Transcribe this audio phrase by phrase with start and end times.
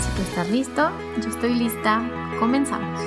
[0.00, 0.90] Si tú estás listo,
[1.22, 2.02] yo estoy lista,
[2.38, 3.00] comenzamos.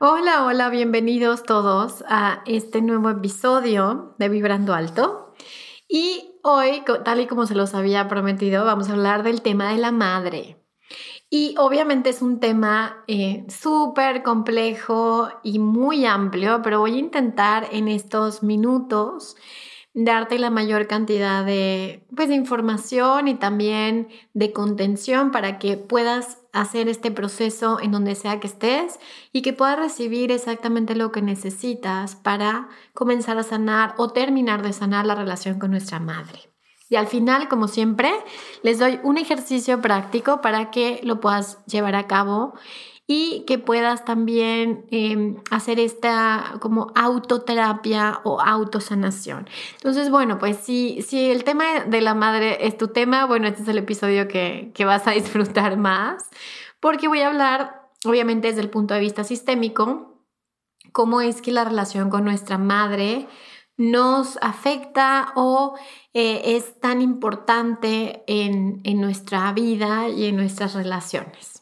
[0.00, 5.32] Hola, hola, bienvenidos todos a este nuevo episodio de Vibrando Alto.
[5.88, 9.78] Y hoy, tal y como se los había prometido, vamos a hablar del tema de
[9.78, 10.64] la madre.
[11.30, 17.68] Y obviamente es un tema eh, súper complejo y muy amplio, pero voy a intentar
[17.72, 19.36] en estos minutos
[19.94, 26.88] darte la mayor cantidad de, pues, información y también de contención para que puedas hacer
[26.88, 28.98] este proceso en donde sea que estés
[29.32, 34.72] y que puedas recibir exactamente lo que necesitas para comenzar a sanar o terminar de
[34.72, 36.40] sanar la relación con nuestra madre.
[36.90, 38.12] Y al final, como siempre,
[38.62, 42.54] les doy un ejercicio práctico para que lo puedas llevar a cabo
[43.06, 49.48] y que puedas también em, hacer esta como autoterapia o autosanación.
[49.74, 53.62] Entonces, bueno, pues si, si el tema de la madre es tu tema, bueno, este
[53.62, 56.30] es el episodio que, que vas a disfrutar más,
[56.80, 60.22] porque voy a hablar, obviamente, desde el punto de vista sistémico,
[60.92, 63.28] cómo es que la relación con nuestra madre
[63.76, 65.76] nos afecta o
[66.14, 71.53] eh, es tan importante en, en nuestra vida y en nuestras relaciones.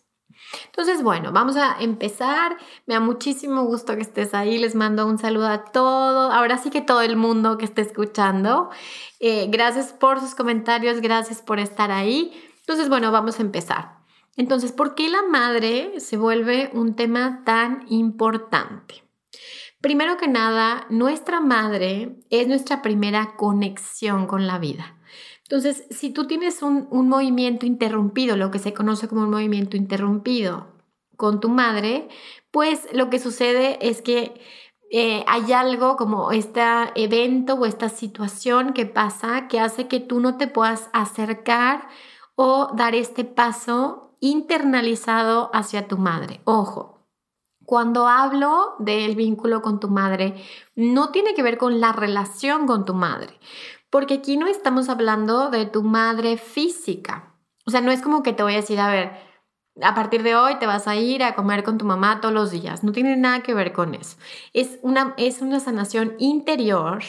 [0.66, 2.56] Entonces, bueno, vamos a empezar.
[2.86, 4.58] Me da muchísimo gusto que estés ahí.
[4.58, 8.70] Les mando un saludo a todo, ahora sí que todo el mundo que esté escuchando.
[9.20, 12.32] Eh, gracias por sus comentarios, gracias por estar ahí.
[12.60, 13.98] Entonces, bueno, vamos a empezar.
[14.36, 19.04] Entonces, ¿por qué la madre se vuelve un tema tan importante?
[19.80, 24.96] Primero que nada, nuestra madre es nuestra primera conexión con la vida.
[25.44, 30.68] Entonces, si tú tienes un, movimiento interrumpido, lo que se conoce como un movimiento interrumpido
[31.16, 32.08] con tu madre,
[32.50, 34.40] pues lo que sucede es que
[34.90, 36.62] eh, hay algo como este
[36.94, 41.88] evento o esta situación que pasa que hace que tú no te puedas acercar
[42.34, 46.40] o dar este paso internalizado hacia tu madre.
[46.44, 46.92] Ojo,
[47.64, 50.34] cuando hablo del vínculo con tu madre,
[50.74, 53.38] no tiene que ver con la relación con tu madre,
[53.92, 57.36] porque aquí no estamos hablando de tu madre física.
[57.66, 59.12] O sea, no es como que te voy a decir, a ver,
[59.82, 62.50] a partir de hoy te vas a ir a comer con tu mamá todos los
[62.50, 62.82] días.
[62.82, 64.16] No tiene nada que ver con eso.
[64.54, 67.02] Es una, es una sanación interior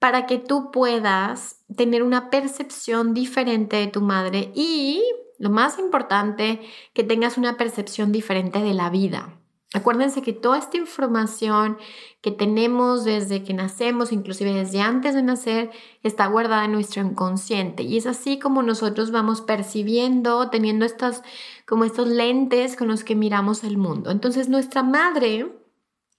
[0.00, 5.04] para que tú puedas tener una percepción diferente de tu madre y,
[5.38, 6.60] lo más importante,
[6.92, 9.38] que tengas una percepción diferente de la vida.
[9.76, 11.76] Acuérdense que toda esta información
[12.22, 15.70] que tenemos desde que nacemos, inclusive desde antes de nacer,
[16.02, 17.82] está guardada en nuestro inconsciente.
[17.82, 21.22] Y es así como nosotros vamos percibiendo, teniendo estas,
[21.66, 24.10] como estos lentes con los que miramos el mundo.
[24.10, 25.46] Entonces nuestra madre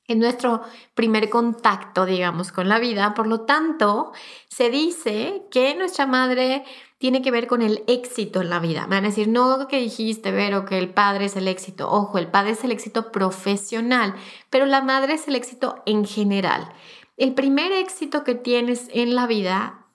[0.08, 0.62] es nuestro
[0.94, 3.14] primer contacto, digamos, con la vida.
[3.14, 4.14] Por lo tanto,
[4.48, 6.64] se dice que nuestra madre
[6.98, 8.88] tiene que ver con el éxito en la vida.
[8.88, 11.92] Me van a decir, no que dijiste, Vero, que el padre es el éxito.
[11.92, 14.16] Ojo, el padre es el éxito profesional,
[14.50, 16.72] pero la madre es el éxito en general.
[17.18, 19.86] El primer éxito que tienes en la vida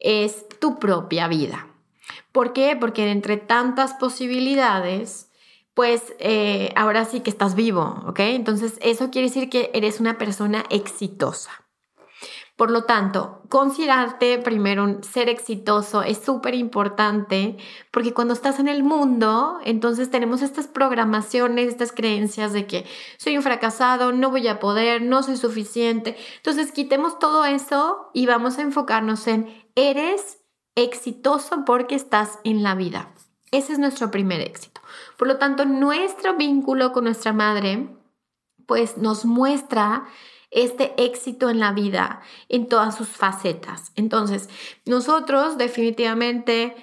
[0.00, 1.68] es tu propia vida.
[2.32, 2.76] ¿Por qué?
[2.76, 5.30] Porque entre tantas posibilidades,
[5.74, 8.20] pues eh, ahora sí que estás vivo, ¿ok?
[8.20, 11.50] Entonces eso quiere decir que eres una persona exitosa.
[12.56, 17.56] Por lo tanto, considerarte primero un ser exitoso es súper importante
[17.90, 22.86] porque cuando estás en el mundo, entonces tenemos estas programaciones, estas creencias de que
[23.16, 26.16] soy un fracasado, no voy a poder, no soy suficiente.
[26.36, 30.38] Entonces, quitemos todo eso y vamos a enfocarnos en eres
[30.76, 33.12] exitoso porque estás en la vida.
[33.50, 34.80] Ese es nuestro primer éxito.
[35.16, 37.88] Por lo tanto, nuestro vínculo con nuestra madre,
[38.66, 40.04] pues nos muestra
[40.50, 43.92] este éxito en la vida en todas sus facetas.
[43.96, 44.48] Entonces,
[44.86, 46.76] nosotros definitivamente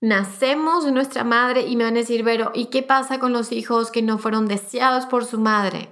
[0.00, 3.52] nacemos de nuestra madre y me van a decir, pero ¿y qué pasa con los
[3.52, 5.90] hijos que no fueron deseados por su madre?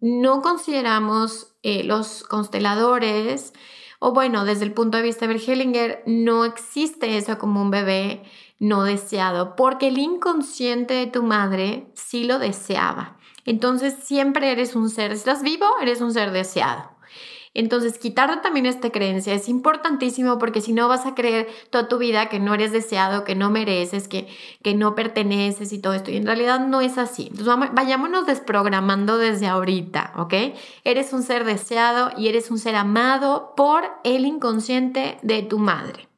[0.00, 3.52] No consideramos eh, los consteladores,
[4.00, 8.22] o bueno, desde el punto de vista de Hellinger, no existe eso como un bebé
[8.58, 13.18] no deseado, porque el inconsciente de tu madre sí lo deseaba.
[13.44, 16.90] Entonces siempre eres un ser, estás vivo, eres un ser deseado.
[17.52, 21.98] Entonces, quitarte también esta creencia es importantísimo porque si no vas a creer toda tu
[21.98, 24.28] vida que no eres deseado, que no mereces, que,
[24.62, 26.12] que no perteneces y todo esto.
[26.12, 27.28] Y en realidad no es así.
[27.30, 30.34] Entonces, vayámonos desprogramando desde ahorita, ¿ok?
[30.84, 36.08] Eres un ser deseado y eres un ser amado por el inconsciente de tu madre.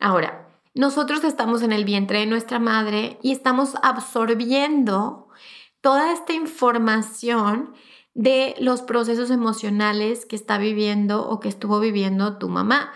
[0.00, 5.28] Ahora, nosotros estamos en el vientre de nuestra madre y estamos absorbiendo
[5.80, 7.74] toda esta información
[8.18, 12.92] de los procesos emocionales que está viviendo o que estuvo viviendo tu mamá.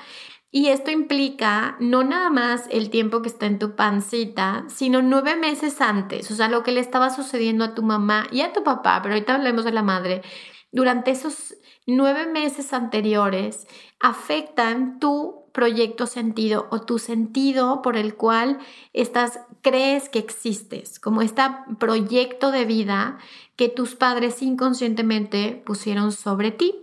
[0.51, 5.37] Y esto implica no nada más el tiempo que está en tu pancita, sino nueve
[5.37, 8.65] meses antes, o sea, lo que le estaba sucediendo a tu mamá y a tu
[8.65, 10.23] papá, pero ahorita hablemos de la madre,
[10.73, 11.55] durante esos
[11.87, 13.69] nueve meses anteriores
[14.01, 18.59] afectan tu proyecto sentido o tu sentido por el cual
[18.93, 21.43] estás crees que existes, como este
[21.79, 23.19] proyecto de vida
[23.56, 26.75] que tus padres inconscientemente pusieron sobre ti.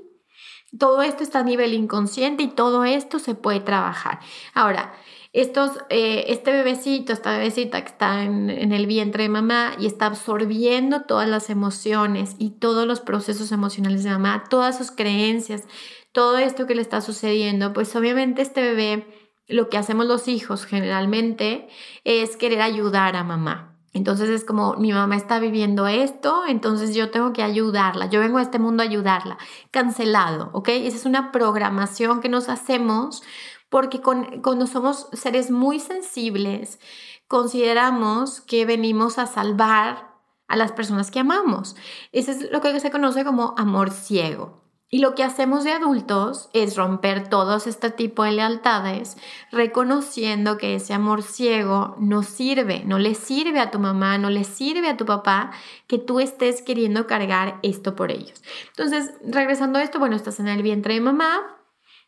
[0.78, 4.20] Todo esto está a nivel inconsciente y todo esto se puede trabajar.
[4.54, 4.94] Ahora,
[5.34, 9.86] estos, eh, este bebecito, esta bebecita que está en, en, el vientre de mamá y
[9.86, 15.64] está absorbiendo todas las emociones y todos los procesos emocionales de mamá, todas sus creencias,
[16.12, 19.08] todo esto que le está sucediendo, pues obviamente este bebé,
[19.48, 21.68] lo que hacemos los hijos generalmente
[22.04, 23.69] es querer ayudar a mamá.
[23.94, 28.38] Entonces es como mi mamá está viviendo esto, entonces yo tengo que ayudarla, yo vengo
[28.38, 29.38] a este mundo a ayudarla.
[29.72, 30.70] Cancelado, ¿ok?
[30.70, 33.24] Esa es una programación que nos hacemos
[33.70, 36.80] porque cuando somos seres muy sensibles,
[37.28, 40.10] consideramos que venimos a salvar
[40.48, 41.76] a las personas que amamos.
[42.12, 44.59] Eso es lo que se conoce como amor ciego.
[44.92, 49.18] Y lo que hacemos de adultos es romper todos este tipo de lealtades,
[49.52, 54.44] reconociendo que ese amor ciego no sirve, no le sirve a tu mamá, no le
[54.44, 55.52] sirve a tu papá
[55.86, 58.42] que tú estés queriendo cargar esto por ellos.
[58.70, 61.58] Entonces, regresando a esto, bueno, estás en el vientre de mamá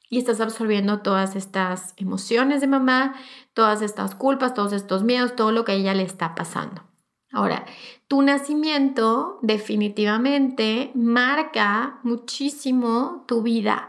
[0.09, 3.13] y estás absorbiendo todas estas emociones de mamá,
[3.53, 6.83] todas estas culpas, todos estos miedos, todo lo que a ella le está pasando.
[7.31, 7.65] Ahora,
[8.11, 13.87] tu nacimiento definitivamente marca muchísimo tu vida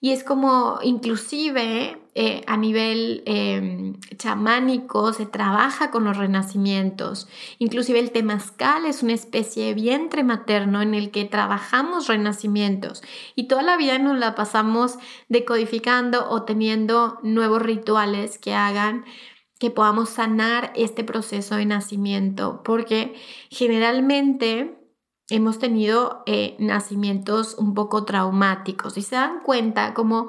[0.00, 7.26] y es como inclusive eh, a nivel em, chamánico se trabaja con los renacimientos.
[7.58, 13.02] Inclusive el temazcal es una especie de vientre materno en el que trabajamos renacimientos
[13.34, 14.98] y toda la vida nos la pasamos
[15.28, 19.04] decodificando o teniendo nuevos rituales que hagan
[19.58, 23.14] que podamos sanar este proceso de nacimiento, porque
[23.50, 24.78] generalmente
[25.30, 30.28] hemos tenido eh, nacimientos un poco traumáticos y se dan cuenta como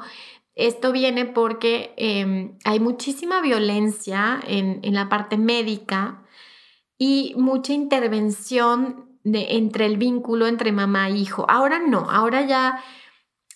[0.56, 6.24] esto viene porque em, hay muchísima violencia en, la parte médica
[6.98, 11.46] y mucha intervención de, entre el vínculo entre mamá e hijo.
[11.50, 12.82] Ahora no, ahora ya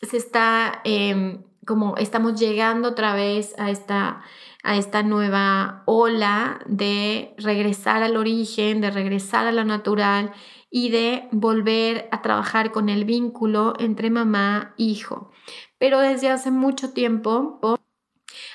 [0.01, 4.21] se está em, como estamos llegando otra vez a esta
[4.63, 10.33] a esta nueva ola de regresar al origen, de regresar a lo natural
[10.69, 15.31] y de volver a trabajar con el vínculo entre mamá e hijo.
[15.77, 17.59] Pero desde hace mucho tiempo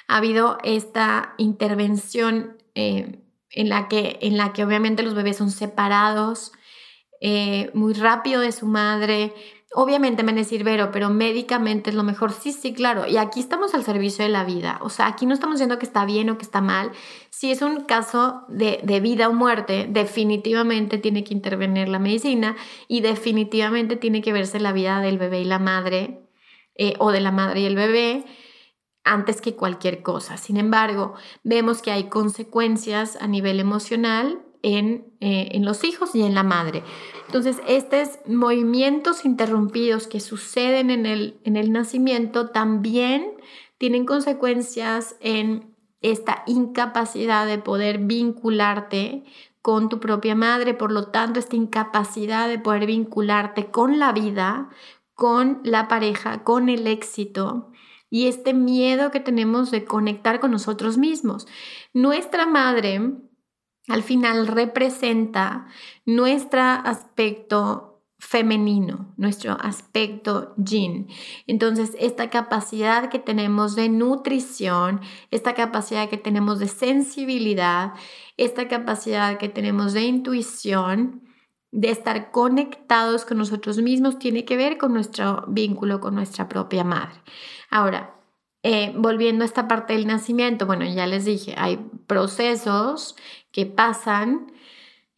[0.06, 5.50] ha habido esta intervención eh, en, la que, en la que obviamente los bebés son
[5.50, 6.52] separados
[7.20, 9.32] eh, muy rápido de su madre,
[9.76, 12.32] Obviamente me decir, pero médicamente es lo mejor.
[12.32, 13.08] Sí, sí, claro.
[13.08, 14.78] Y aquí estamos al servicio de la vida.
[14.82, 16.92] O sea, aquí no estamos diciendo que está bien o que está mal.
[17.30, 22.54] Si es un caso de, vida o muerte, definitivamente tiene que intervenir la medicina
[22.86, 26.20] y definitivamente tiene que verse la vida del bebé y la madre
[26.76, 28.24] eh, o de la madre y el bebé
[29.02, 30.36] antes que cualquier cosa.
[30.36, 36.22] Sin embargo, vemos que hay consecuencias a nivel emocional en, eh, en los hijos y
[36.22, 36.84] en la madre.
[37.26, 43.32] Entonces, estos movimientos interrumpidos que suceden en el, en el nacimiento también
[43.78, 49.24] tienen consecuencias en esta incapacidad de poder vincularte
[49.62, 54.68] con tu propia madre, por lo tanto, esta incapacidad de poder vincularte con la vida,
[55.14, 57.70] con la pareja, con el éxito
[58.10, 61.46] y este miedo que tenemos de conectar con nosotros mismos.
[61.92, 63.00] Nuestra madre
[63.88, 65.66] al final representa
[66.06, 71.08] nuestro aspecto femenino, nuestro aspecto yin.
[71.46, 75.00] Entonces, esta capacidad que tenemos de nutrición,
[75.30, 77.92] esta capacidad que tenemos de sensibilidad,
[78.38, 81.22] esta capacidad que tenemos de intuición,
[81.70, 86.84] de estar conectados con nosotros mismos, tiene que ver con nuestro vínculo con nuestra propia
[86.84, 87.20] madre.
[87.68, 88.14] Ahora,
[88.62, 91.76] eh, volviendo a esta parte del nacimiento, bueno, ya les dije, hay
[92.06, 93.16] procesos
[93.54, 94.52] que pasan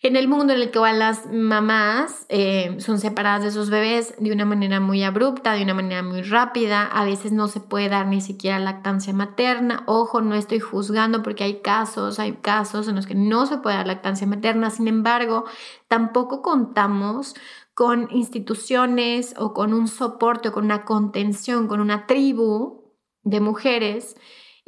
[0.03, 4.15] en el mundo en el que van las mamás eh, son separadas de sus bebés
[4.19, 7.89] de una manera muy abrupta, de una manera muy rápida, a veces no se puede
[7.89, 12.95] dar ni siquiera lactancia materna, ojo, no estoy juzgando porque hay casos, hay casos en
[12.95, 15.45] los que no se puede dar lactancia materna, sin embargo,
[15.89, 17.35] tampoco contamos
[17.75, 24.15] con instituciones o con un soporte o con una contención, con una tribu de mujeres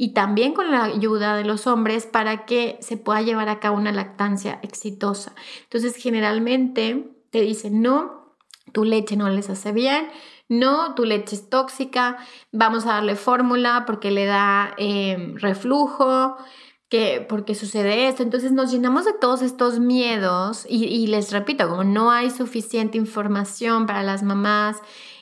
[0.01, 3.77] y también con la ayuda de los hombres para que se pueda llevar a cabo
[3.77, 5.35] una lactancia exitosa.
[5.65, 8.37] Entonces, generalmente te dicen, no,
[8.73, 10.09] tu leche no les hace bien,
[10.49, 12.17] no, tu leche es tóxica,
[12.53, 16.37] vamos a darle fórmula porque le da em, reflujo,
[16.89, 18.23] que porque sucede esto.
[18.23, 22.99] Entonces nos llenamos de todos estos miedos y, y les repito, como no hay suficiente
[22.99, 24.77] información para las mamás,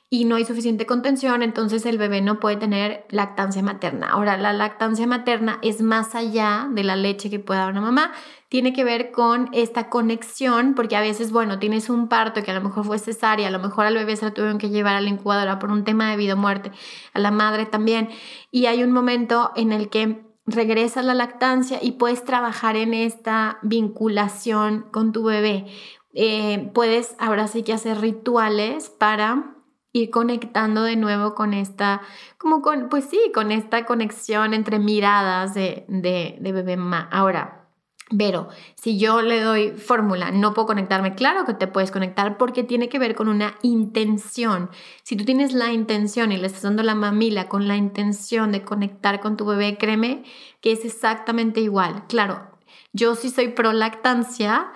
[0.09, 4.07] y no hay suficiente contención, entonces el bebé no puede tener lactancia materna.
[4.09, 8.13] Ahora, la lactancia materna es más allá de la leche que pueda dar una mamá,
[8.49, 12.55] tiene que ver con esta conexión, porque a veces, bueno, tienes un parto que a
[12.55, 15.01] lo mejor fue cesárea, a lo mejor al bebé se lo tuvieron que llevar a
[15.01, 16.71] la incubadora por un tema de vida o muerte,
[17.13, 18.09] a la madre también,
[18.53, 23.59] y hay un momento en el que regresas la lactancia y puedes trabajar en esta
[23.63, 25.67] vinculación con tu bebé.
[26.15, 29.56] Eh, puedes ahora sí que hacer rituales para
[29.97, 32.03] ir conectando de nuevo con esta,
[32.38, 37.09] como con, pues sí, con esta conexión entre miradas de, de, bebé mamá.
[37.11, 37.62] Ahora,
[38.17, 41.15] pero si yo le doy fórmula, no puedo conectarme.
[41.15, 44.71] Claro que te puedes conectar porque tiene que ver con una intención.
[45.03, 48.62] Si tú tienes la intención y le estás dando la mamila con la intención de
[48.62, 50.25] conectar con tu bebé, créeme
[50.61, 52.05] que es exactamente igual.
[52.07, 52.57] Claro,
[52.93, 54.73] yo sí soy pro lactancia,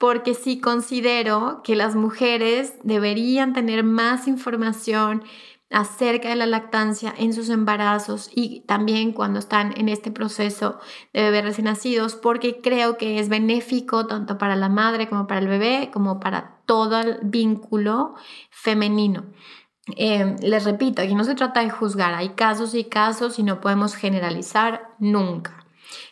[0.00, 5.22] porque sí considero que las mujeres deberían tener más información
[5.68, 10.78] acerca de la lactancia en sus embarazos y también cuando están en este proceso
[11.12, 15.40] de bebés recién nacidos, porque creo que es benéfico tanto para la madre como para
[15.40, 18.14] el bebé, como para todo el vínculo
[18.48, 19.26] femenino.
[19.98, 23.60] Eh, les repito, aquí no se trata de juzgar, hay casos y casos y no
[23.60, 25.59] podemos generalizar nunca.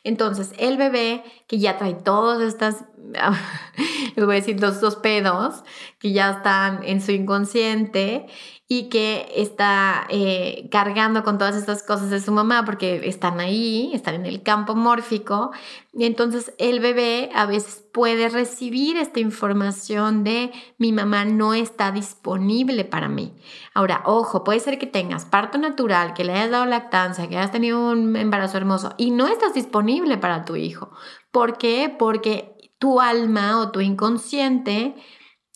[0.05, 2.85] Entonces, el bebé que ya trae todas estas,
[4.17, 5.63] les voy a decir, los dos pedos
[5.99, 8.27] que ya están en su inconsciente
[8.71, 13.91] y que está eh, cargando con todas estas cosas de su mamá porque están ahí,
[13.95, 15.53] están en el campo mórfico.
[15.95, 21.93] Y entonces el bebé a veces puede recibir esta información de mi mamá no está
[21.93, 23.33] disponible para mí.
[23.73, 27.53] Ahora, ojo, puede ser que tengas parto natural, que le hayas dado lactancia, que hayas
[27.53, 30.91] tenido un embarazo hermoso y no estás disponible para tu hijo.
[31.31, 31.95] ¿Por qué?
[31.99, 34.95] Porque tu alma o tu inconsciente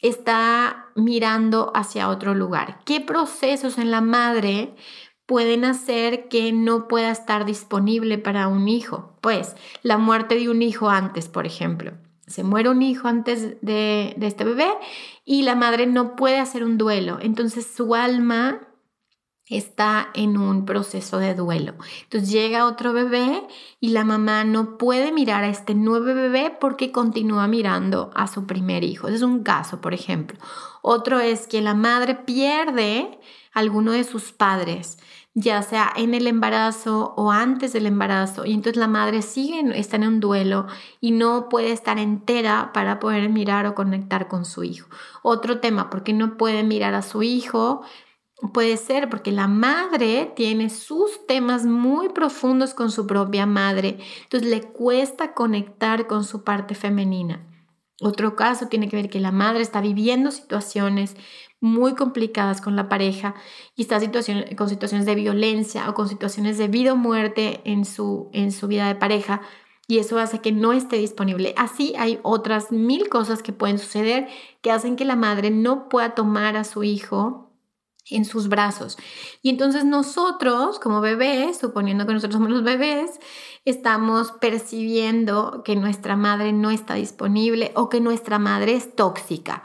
[0.00, 2.80] está mirando hacia otro lugar.
[2.84, 4.74] ¿Qué procesos en la madre
[5.26, 9.16] pueden hacer que no pueda estar disponible para un hijo?
[9.20, 11.92] Pues la muerte de un hijo antes, por ejemplo.
[12.26, 14.68] Se muere un hijo antes de, este bebé
[15.24, 17.18] y la madre no puede hacer un duelo.
[17.20, 18.60] Entonces su alma
[19.56, 21.74] está en un proceso de duelo.
[22.04, 23.42] Entonces llega otro bebé
[23.80, 28.46] y la mamá no puede mirar a este nuevo bebé porque continúa mirando a su
[28.46, 29.08] primer hijo.
[29.08, 30.38] Ese es un caso, por ejemplo.
[30.82, 33.18] Otro es que la madre pierde
[33.54, 34.98] a alguno de sus padres,
[35.34, 39.96] ya sea en el embarazo o antes del embarazo, y entonces la madre sigue, está
[39.96, 40.66] en un duelo
[41.00, 44.88] y no puede estar entera para poder mirar o conectar con su hijo.
[45.22, 47.82] Otro tema, porque no puede mirar a su hijo
[48.52, 54.50] Puede ser porque la madre tiene sus temas muy profundos con su propia madre, entonces
[54.50, 57.46] le cuesta conectar con su parte femenina.
[58.00, 61.14] Otro caso tiene que ver que la madre está viviendo situaciones
[61.60, 63.36] muy complicadas con la pareja
[63.76, 64.00] y está
[64.56, 68.66] con situaciones de violencia o con situaciones de vida o muerte en su, en su
[68.66, 69.40] vida de pareja
[69.86, 71.54] y eso hace que no esté disponible.
[71.56, 74.26] Así hay otras mil cosas que pueden suceder
[74.62, 77.51] que hacen que la madre no pueda tomar a su hijo
[78.16, 78.98] en sus brazos.
[79.42, 83.18] Y entonces nosotros, como bebés, suponiendo que nosotros somos los bebés,
[83.64, 89.62] estamos percibiendo que nuestra madre no está disponible o que nuestra madre es tóxica.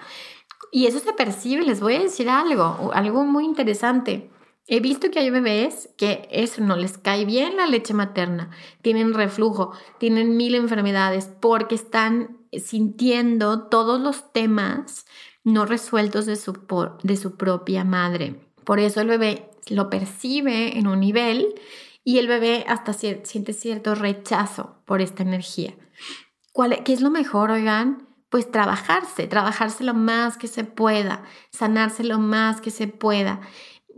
[0.71, 4.29] Y eso se percibe, les voy a decir algo, algo muy interesante.
[4.69, 8.51] He visto que hay bebés que eso no les cae bien la leche materna,
[8.81, 15.05] tienen reflujo, tienen mil enfermedades porque están sintiendo todos los temas
[15.47, 16.59] no resueltos de su,
[17.03, 18.35] de su propia madre.
[18.65, 21.55] Por eso el bebé lo percibe en un nivel
[22.03, 25.73] y el bebé hasta siente cierto rechazo por esta energía.
[26.51, 28.09] ¿Cuál, ¿Qué es lo mejor, oigan?
[28.29, 33.39] Pues trabajarse, trabajarse lo más que se pueda, sanarse lo más que se pueda.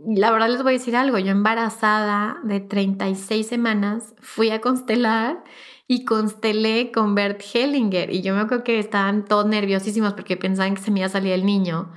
[0.06, 5.42] La verdad les voy a decir algo, yo embarazada de 36 semanas fui a constelar
[5.90, 10.76] y constelé con Bert Hellinger y yo me acuerdo que estaban todos nerviosísimos porque pensaban
[10.76, 11.90] que se me iba a salir el niño.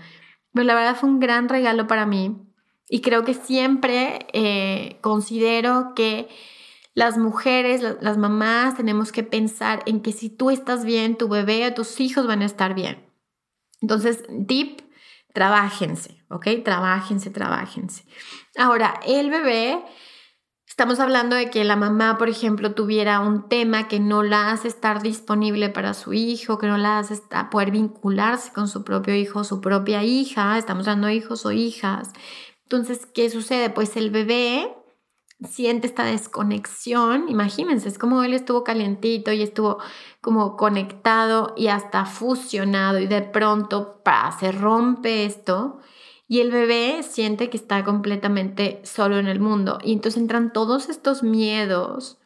[0.52, 2.36] Pero la verdad fue un gran regalo para mí
[2.90, 6.28] y creo que siempre eh, considero que
[6.96, 11.70] las mujeres, las mamás, tenemos que pensar en que si tú estás bien, tu bebé,
[11.70, 13.06] tus hijos van a estar bien.
[13.80, 14.82] Entonces, deep,
[15.36, 16.48] trabajense, ¿ok?
[16.66, 18.06] Trabajense, trabajense.
[18.58, 19.84] Ahora, el bebé,
[20.74, 24.68] estamos hablando de que la mamá, por ejemplo, tuviera un tema que no la hace
[24.68, 29.44] estar disponible para su hijo, que no la hace poder vincularse con su propio hijo,
[29.44, 32.12] su propia hija, estamos hablando de hijos o hijas.
[32.64, 33.70] Entonces, ¿qué sucede?
[33.70, 34.76] Pues el bebé
[35.48, 39.78] siente esta desconexión, imagínense, es como él estuvo calientito y estuvo
[40.22, 44.02] como conectado y hasta fusionado y de pronto
[44.40, 45.78] se rompe esto
[46.34, 50.90] y el bebé siente que está completamente solo en el mundo y entonces entran todos
[50.90, 52.18] estos miedos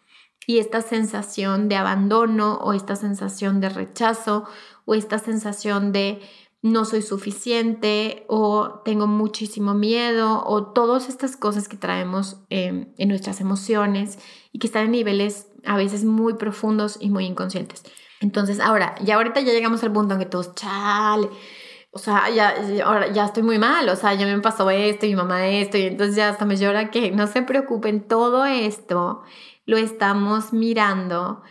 [0.46, 4.46] y esta sensación de abandono o esta sensación de rechazo
[4.86, 6.22] o esta sensación de
[6.62, 13.10] no soy suficiente o tengo muchísimo miedo o todas estas cosas que traemos em, en
[13.10, 14.20] nuestras emociones
[14.54, 17.84] y que están en niveles a veces muy profundos y muy inconscientes.
[18.20, 21.30] Entonces, ahora, ya ahorita ya llegamos al punto en que todos, chale,
[21.98, 22.54] o sea, ya,
[22.86, 25.80] ahora ya estoy muy mal, o sea, ya me pasó esto y mi mamá esto
[25.80, 29.24] y entonces ya hasta me llora que no se preocupen, todo esto
[29.66, 31.42] lo estamos mirando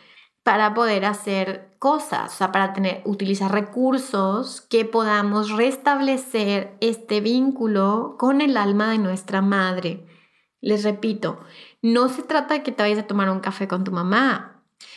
[0.44, 8.14] para poder hacer cosas, o sea, para tener, utilizar recursos que podamos restablecer este vínculo
[8.16, 10.06] con el alma de nuestra madre.
[10.60, 11.40] Les repito,
[11.82, 14.55] no se trata de que te vayas a tomar un café con tu mamá,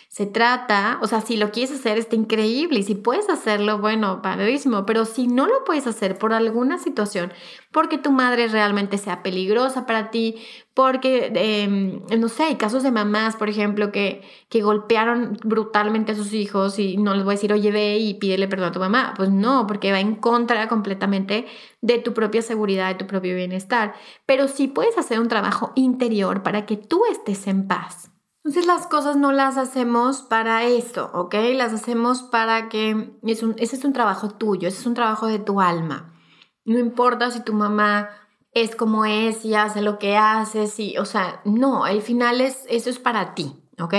[0.10, 4.24] se trata, o sea, si lo quieres hacer está increíble y si puedes hacerlo, bueno,
[4.24, 7.32] padrísimo, pero si no lo puedes hacer por alguna situación,
[7.72, 10.38] porque tu madre realmente sea peligrosa para ti,
[10.74, 16.16] porque, em, no sé, hay casos de mamás, por ejemplo, que, que golpearon brutalmente a
[16.16, 18.80] sus hijos y no les voy a decir, oye, ve y pídele perdón a tu
[18.80, 19.14] mamá.
[19.16, 21.46] Pues no, porque va en contra completamente
[21.82, 23.94] de tu propia seguridad, de tu propio bienestar.
[24.26, 28.10] Pero sí puedes hacer un trabajo interior para que tú estés en paz.
[28.50, 31.36] Entonces las cosas no las hacemos para eso, ¿ok?
[31.54, 35.28] Las hacemos para que es un, ese es un trabajo tuyo, ese es un trabajo
[35.28, 36.20] de tu alma.
[36.66, 38.10] No importa si tu mamá
[38.52, 42.66] es como es y hace lo que hace, y, o sea, no, al final es,
[42.70, 43.94] eso es para ti, ¿ok?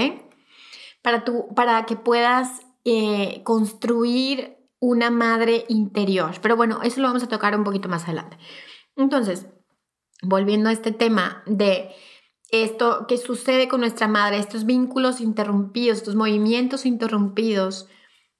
[1.00, 6.34] Para, tu, para que puedas eh, construir una madre interior.
[6.42, 8.36] Pero bueno, eso lo vamos a tocar un poquito más adelante.
[8.96, 9.46] Entonces,
[10.22, 11.94] volviendo a este tema de
[12.52, 17.88] esto que sucede con nuestra madre, estos vínculos interrumpidos, estos movimientos interrumpidos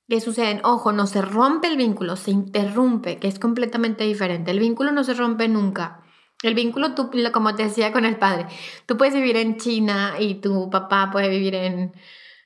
[0.09, 0.61] que suceden.
[0.65, 4.51] Ojo, no se rompe el vínculo, se interrumpe, que es completamente diferente.
[4.51, 6.03] El vínculo no se rompe nunca.
[6.43, 8.47] El vínculo, tú, como te decía con el padre,
[8.87, 11.93] tú puedes vivir en China y tu papá puede vivir en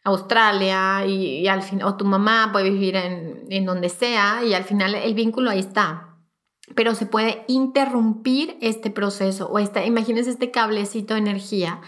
[0.03, 4.65] Australia y, al fin, o tu mamá puede vivir en, en donde sea y al
[4.65, 6.14] final el vínculo ahí está
[6.75, 11.81] pero se puede interrumpir este proceso o esta, imagínense este cablecito de energía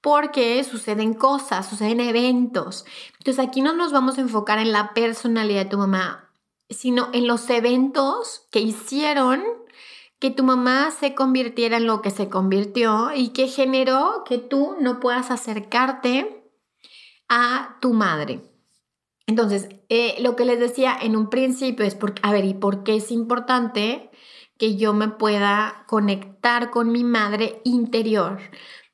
[0.00, 2.84] porque suceden cosas, suceden eventos.
[3.18, 6.30] Entonces aquí no nos vamos a enfocar en la personalidad de tu mamá,
[6.70, 9.42] sino en los eventos que hicieron
[10.18, 14.76] que tu mamá se convirtiera en lo que se convirtió y que generó que tú
[14.80, 16.44] no puedas acercarte
[17.28, 18.40] a tu madre.
[19.26, 22.82] Entonces, eh, lo que les decía en un principio es, porque, a ver, ¿y por
[22.82, 24.07] qué es importante
[24.58, 28.38] que yo me pueda conectar con mi madre interior?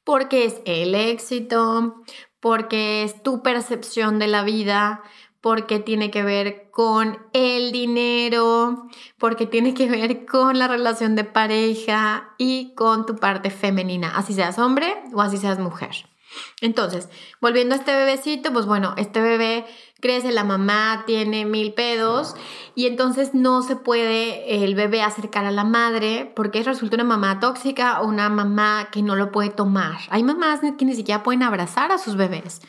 [0.05, 2.03] Porque es el éxito,
[2.41, 5.03] porque es tu percepción de la vida,
[5.41, 11.25] porque tiene que ver con el dinero, porque tiene que ver con la relación de
[11.25, 16.14] pareja y con tu parte femenina, así seas hombre o así seas mujer.
[16.61, 17.09] Entonces,
[17.41, 19.67] volviendo a este bebecito, pues bueno, este bebé
[20.01, 22.35] crece, la mamá tiene mil pedos
[22.75, 27.41] y entonces no se puede el bebé acercar a la madre porque resulta una mamá
[27.41, 29.99] tóxica o una mamá que no lo puede tomar.
[30.11, 32.61] Hay mamás que ni siquiera pueden abrazar a sus bebés.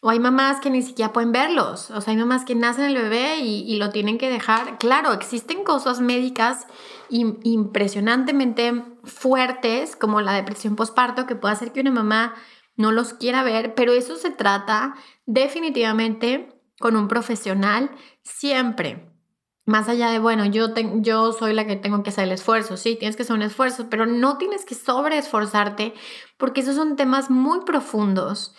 [0.00, 1.90] O hay mamás que ni siquiera pueden verlos.
[1.90, 4.78] O sea, hay mamás que nacen el bebé y, lo tienen que dejar.
[4.78, 6.66] Claro, existen cosas médicas
[7.08, 12.34] impresionantemente fuertes, como la depresión postparto, que puede hacer que una mamá
[12.76, 14.94] no los quiera ver, pero eso se trata
[15.26, 17.90] definitivamente con un profesional
[18.22, 19.10] siempre.
[19.66, 20.68] más allá de, bueno, yo,
[21.00, 23.88] yo soy la que tengo que hacer el esfuerzo, sí, tienes que hacer un esfuerzo,
[23.90, 25.92] pero no tienes que sobreesforzarte
[26.38, 28.54] porque esos son temas muy profundos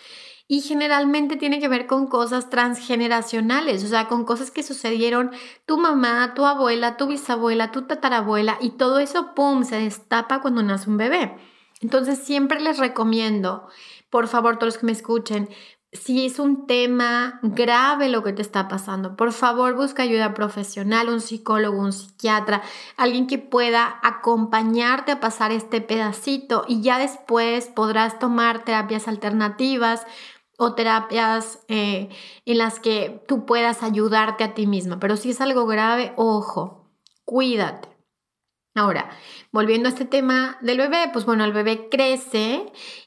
[0.48, 5.30] y generalmente tiene que ver con cosas transgeneracionales, o sea, con cosas que sucedieron
[5.66, 10.62] tu mamá, tu abuela, tu bisabuela, tu tatarabuela y todo eso, ¡pum!, se destapa cuando
[10.62, 11.36] nace un bebé.
[11.80, 13.68] Entonces siempre les recomiendo,
[14.10, 15.48] por favor, todos los que me escuchen,
[15.92, 21.08] si es un tema grave lo que te está pasando, por favor busca ayuda profesional,
[21.08, 22.62] un psicólogo, un psiquiatra,
[22.96, 30.06] alguien que pueda acompañarte a pasar este pedacito y ya después podrás tomar terapias alternativas
[30.58, 32.10] o terapias eh,
[32.44, 34.98] en las que tú puedas ayudarte a ti misma.
[35.00, 36.84] Pero si es algo grave, ojo,
[37.24, 37.87] cuídate.
[38.74, 39.10] Ahora,
[39.50, 42.64] volviendo a este tema del bebé, pues bueno, el bebé crece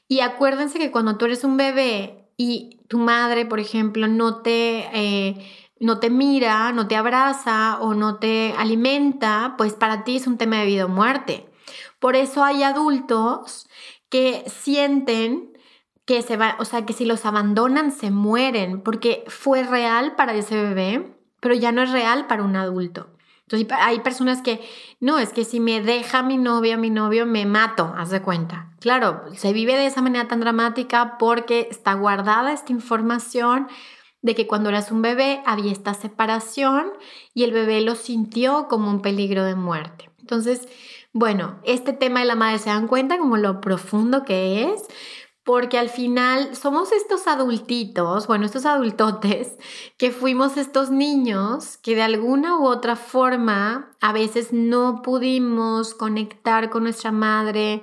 [0.08, 4.88] y acuérdense que cuando tú eres un bebé y tu madre, por ejemplo, no te,
[4.92, 10.26] eh, no te mira, no te abraza o no te alimenta, pues para ti es
[10.26, 11.48] un tema de vida o muerte.
[12.00, 13.68] Por eso hay adultos
[14.10, 15.52] que sienten
[16.04, 20.34] que se va, o sea, que si los abandonan se mueren, porque fue real para
[20.34, 23.11] ese bebé, pero ya no es real para un adulto.
[23.52, 24.60] Entonces hay personas que,
[25.00, 28.70] no, es que si me deja mi novia, mi novio, me mato, haz de cuenta.
[28.80, 33.68] Claro, se vive de esa manera tan dramática porque está guardada esta información
[34.22, 36.92] de que cuando eras un bebé había esta separación
[37.34, 40.10] y el bebé lo sintió como un peligro de muerte.
[40.20, 40.68] Entonces,
[41.12, 44.86] bueno, este tema de la madre se dan cuenta como lo profundo que es,
[45.44, 49.58] porque al final somos estos adultitos, bueno, estos adultotes,
[49.98, 56.70] que fuimos estos niños que de alguna u otra forma a veces no pudimos conectar
[56.70, 57.82] con nuestra madre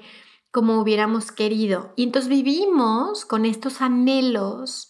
[0.52, 1.94] como hubiéramos querido.
[1.98, 4.90] Y entonces vivimos con estos anhelos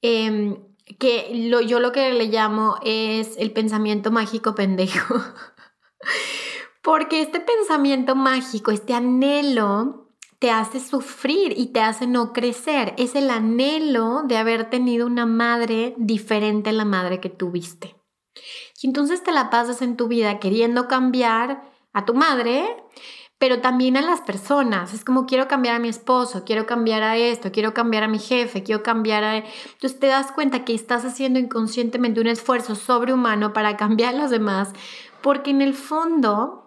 [0.00, 0.62] em,
[0.98, 5.16] que yo lo que le llamo es el pensamiento mágico pendejo.
[6.82, 10.05] Porque este pensamiento mágico, este anhelo,
[10.38, 12.94] te hace sufrir y te hace no crecer.
[12.98, 17.96] Es el anhelo de haber tenido una madre diferente a la madre que tuviste.
[18.82, 22.76] Y entonces te la pasas en tu vida queriendo cambiar a tu madre,
[23.38, 24.92] pero también a las personas.
[24.92, 28.18] Es como quiero cambiar a mi esposo, quiero cambiar a esto, quiero cambiar a mi
[28.18, 29.36] jefe, quiero cambiar a...
[29.36, 34.30] Entonces te das cuenta que estás haciendo inconscientemente un esfuerzo sobrehumano para cambiar a los
[34.30, 34.72] demás,
[35.22, 36.65] porque en el fondo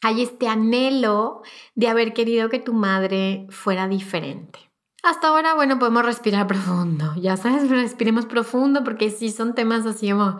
[0.00, 1.42] hay este anhelo
[1.74, 4.58] de haber querido que tu madre fuera diferente.
[5.02, 7.14] Hasta ahora, bueno, podemos respirar profundo.
[7.20, 10.38] Ya sabes, respiremos profundo porque sí son temas así como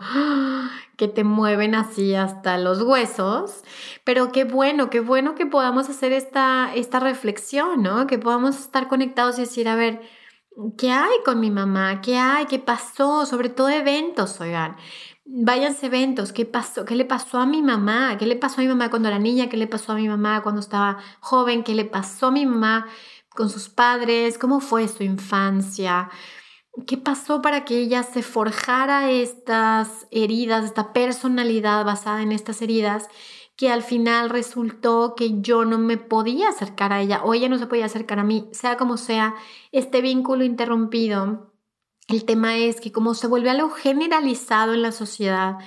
[0.97, 3.63] que te mueven así hasta los huesos.
[4.03, 8.05] Pero qué bueno, qué bueno que podamos hacer esta, esta reflexión, ¿no?
[8.07, 10.01] Que podamos estar conectados y decir, a ver,
[10.77, 12.01] ¿qué hay con mi mamá?
[12.01, 12.45] ¿Qué hay?
[12.45, 13.25] ¿Qué pasó?
[13.25, 14.75] Sobre todo eventos, oigan
[15.31, 16.85] váyanse eventos, ¿qué pasó?
[16.85, 18.17] ¿Qué le pasó a mi mamá?
[18.17, 19.47] ¿Qué le pasó a mi mamá cuando era niña?
[19.47, 21.63] ¿Qué le pasó a mi mamá cuando estaba joven?
[21.63, 22.87] ¿Qué le pasó a mi mamá
[23.29, 24.37] con sus padres?
[24.39, 26.09] ¿Cómo fue su infancia?
[26.87, 33.07] ¿Qué pasó para que ella se forjara estas heridas, esta personalidad basada en estas heridas?
[33.55, 37.57] que al final resultó que yo no me podía acercar a ella o ella no
[37.57, 39.35] se podía acercar a mí, sea como sea,
[39.73, 41.48] este vínculo interrumpido
[42.09, 45.57] el tema es que como se vuelve algo generalizado en la sociedad,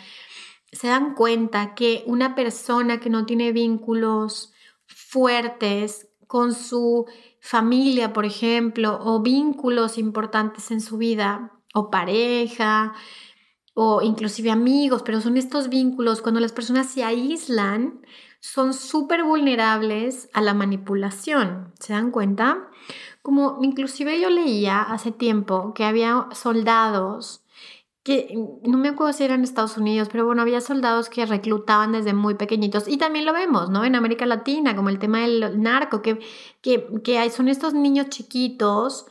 [0.72, 4.52] se dan cuenta que una persona que no tiene vínculos
[4.86, 7.06] fuertes con su
[7.40, 12.94] familia, por ejemplo, o vínculos importantes en su vida, o pareja,
[13.74, 18.00] o inclusive amigos, pero son estos vínculos, cuando las personas se aíslan,
[18.40, 21.72] son súper vulnerables a la manipulación.
[21.78, 22.68] ¿Se dan cuenta?
[23.22, 27.42] Como inclusive yo leía hace tiempo que había soldados
[28.02, 32.14] que no me acuerdo si eran Estados Unidos, pero bueno, había soldados que reclutaban desde
[32.14, 33.84] muy pequeñitos y también lo vemos, ¿no?
[33.84, 36.18] En América Latina, como el tema del narco, que,
[36.62, 39.06] que, que son estos niños chiquitos,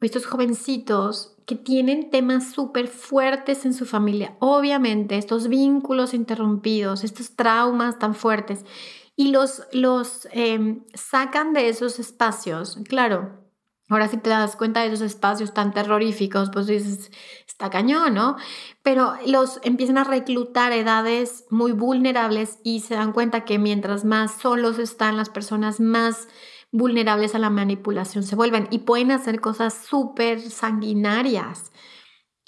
[0.00, 4.36] estos jovencitos que tienen temas súper fuertes en su familia.
[4.40, 8.64] Obviamente, estos vínculos interrumpidos, estos traumas tan fuertes,
[9.14, 12.78] y los, los em, sacan de esos espacios.
[12.86, 13.45] Claro,
[13.88, 17.12] Ahora si te das cuenta de esos espacios tan terroríficos, pues dices,
[17.46, 18.36] está cañón, ¿no?
[18.82, 24.32] Pero los empiezan a reclutar edades muy vulnerables y se dan cuenta que mientras más
[24.40, 26.26] solos están las personas, más
[26.72, 31.72] vulnerables a la manipulación se vuelven y pueden hacer cosas súper sanguinarias.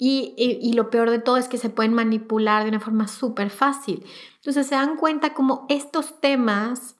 [0.01, 3.49] Y, y, lo peor de todo es que se pueden manipular de una forma súper
[3.49, 4.05] fácil.
[4.35, 6.95] Entonces se dan cuenta como estos temas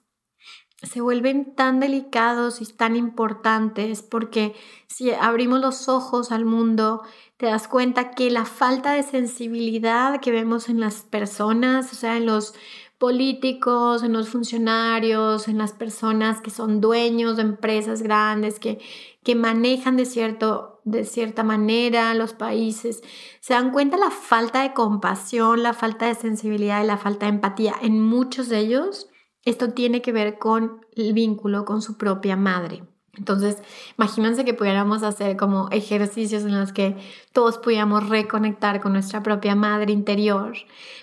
[0.82, 4.54] se vuelven tan delicados y tan importantes porque
[4.86, 7.02] si abrimos los ojos al mundo,
[7.36, 12.16] te das cuenta que la falta de sensibilidad que vemos en las personas, o sea,
[12.16, 12.54] en los
[12.98, 18.78] políticos, en los funcionarios, en las personas que son dueños de empresas grandes, que,
[19.22, 23.02] que manejan de, cierto, de cierta manera los países,
[23.40, 27.32] se dan cuenta la falta de compasión, la falta de sensibilidad y la falta de
[27.32, 29.09] empatía en muchos de ellos
[29.50, 32.82] esto tiene que ver con el vínculo con su propia madre.
[33.16, 33.58] Entonces,
[33.98, 36.96] imagínense que pudiéramos hacer como ejercicios en los que
[37.32, 40.54] todos pudiéramos reconectar con nuestra propia madre interior,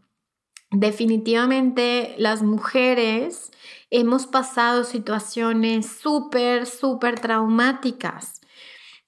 [0.72, 3.52] Definitivamente las mujeres
[3.90, 8.42] hemos pasado situaciones súper, súper traumáticas.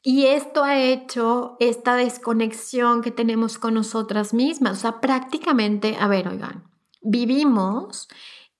[0.01, 4.77] Y esto ha hecho esta desconexión que tenemos con nosotras mismas.
[4.77, 6.66] O sea, prácticamente, a ver, oigan,
[7.01, 8.07] vivimos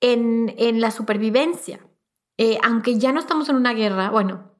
[0.02, 1.80] en, la supervivencia.
[2.38, 4.52] Eh, aunque ya no estamos en una guerra, bueno,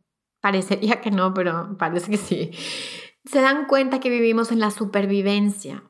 [0.42, 2.52] parecería que no, pero parece que sí,
[3.26, 5.84] se dan cuenta que vivimos en la supervivencia.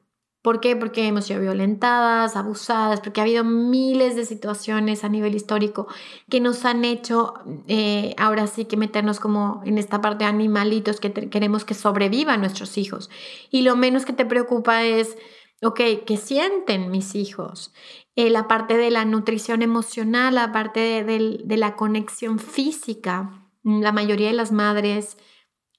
[0.48, 0.78] ¿Por qué?
[0.78, 5.88] Porque hemos sido violentadas, abusadas, porque ha habido miles de situaciones a nivel histórico
[6.30, 7.34] que nos han hecho
[7.68, 12.40] eh, ahora sí que meternos como en esta parte de animalitos que queremos que sobrevivan
[12.40, 13.10] nuestros hijos.
[13.52, 15.18] Y lo menos que te preocupa es
[15.62, 17.74] ok, ¿qué sienten mis hijos?
[18.16, 23.50] Eh, la parte de la nutrición emocional, la parte de, la conexión física.
[23.64, 25.18] Mm, la mayoría de las madres,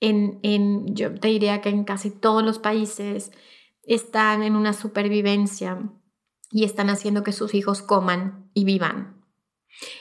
[0.00, 3.32] en, en, yo te diría que en casi todos los países,
[3.82, 5.90] están en una supervivencia
[6.50, 9.17] y están haciendo que sus hijos coman y vivan.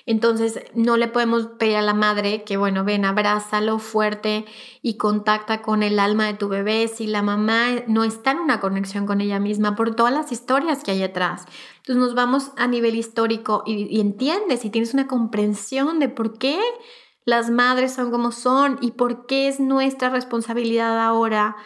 [0.05, 4.45] Entonces, no le podemos pedir a la madre que, bueno, ven, abrázalo fuerte
[4.81, 8.59] y contacta con el alma de tu bebé si la mamá no está en una
[8.59, 11.45] conexión con ella misma por todas las historias que hay atrás.
[11.77, 16.37] Entonces, nos vamos a nivel histórico y, y entiendes y tienes una comprensión de por
[16.37, 16.59] qué
[17.25, 21.57] las madres son como son y por qué es nuestra responsabilidad ahora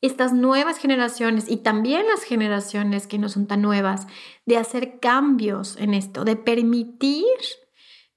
[0.00, 4.06] estas nuevas generaciones y también las generaciones que no son tan nuevas,
[4.46, 7.24] de hacer cambios en esto, de permitir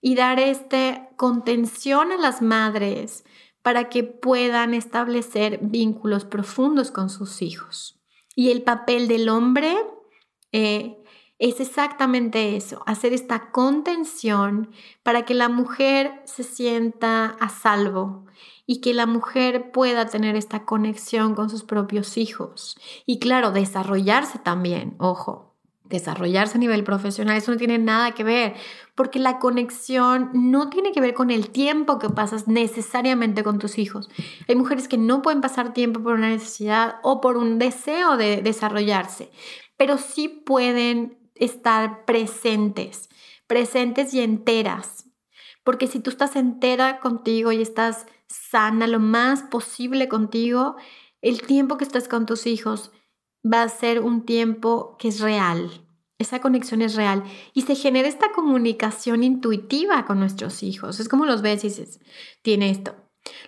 [0.02, 3.24] y dar este contención a las madres
[3.62, 8.00] para que puedan establecer vínculos profundos con sus hijos.
[8.36, 9.76] Y el papel del hombre
[10.52, 10.98] eh,
[11.40, 18.26] es exactamente eso, hacer esta contención para que la mujer se sienta a salvo
[18.66, 22.78] y que la mujer pueda tener esta conexión con sus propios hijos.
[23.06, 28.56] Y claro, desarrollarse también, ojo, desarrollarse a nivel profesional, eso no tiene nada que ver,
[28.96, 33.78] porque la conexión no tiene que ver con el tiempo que pasas necesariamente con tus
[33.78, 34.10] hijos.
[34.48, 38.42] Hay mujeres que no pueden pasar tiempo por una necesidad o por un deseo de
[38.42, 39.30] desarrollarse,
[39.78, 43.10] pero sí pueden estar presentes,
[43.48, 45.06] presentes y enteras.
[45.64, 50.76] Porque si tú estás entera contigo y estás sana lo más posible contigo,
[51.22, 52.92] el tiempo que estás con tus hijos
[53.46, 55.86] va a ser un tiempo que es real.
[56.18, 61.00] Esa conexión es real y se genera esta comunicación intuitiva con nuestros hijos.
[61.00, 62.00] Es como los ves y dices,
[62.42, 62.96] tiene esto.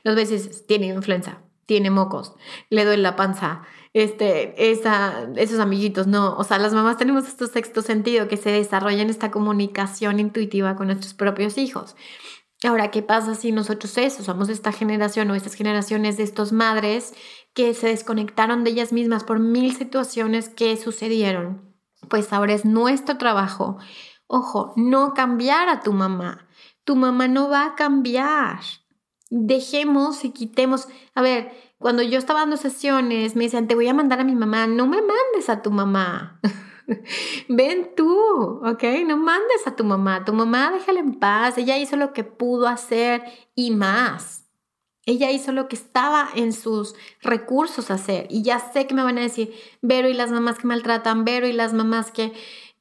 [0.04, 2.34] Los ves dices, tiene influenza, tiene mocos,
[2.70, 6.36] le duele la panza, este, esa, esos amiguitos, no.
[6.38, 10.76] O sea, las mamás tenemos este sexto sentido que se desarrolla en esta comunicación intuitiva
[10.76, 11.96] con nuestros propios hijos.
[12.64, 17.14] Ahora, ¿qué pasa si nosotros eso, somos esta generación o estas generaciones de estos madres
[17.54, 21.76] que se desconectaron de ellas mismas por mil situaciones que sucedieron?
[22.10, 23.78] Pues ahora es nuestro trabajo,
[24.28, 26.48] ojo, no cambiar a tu mamá.
[26.84, 28.60] Tu mamá no va a cambiar.
[29.30, 30.88] Dejemos y quitemos.
[31.16, 34.36] A ver, cuando yo estaba dando sesiones, me decían, te voy a mandar a mi
[34.36, 34.68] mamá.
[34.68, 36.40] No me mandes a tu mamá.
[37.50, 38.84] Ven tú, ¿ok?
[39.06, 40.26] No mandes a tu mamá.
[40.26, 41.58] Tu mamá déjala en paz.
[41.58, 43.24] Ella hizo lo que pudo hacer
[43.56, 44.46] y más.
[45.06, 48.28] Ella hizo lo que estaba en sus recursos hacer.
[48.30, 51.48] Y ya sé que me van a decir, Vero y las mamás que maltratan, Vero
[51.48, 52.34] y las mamás que,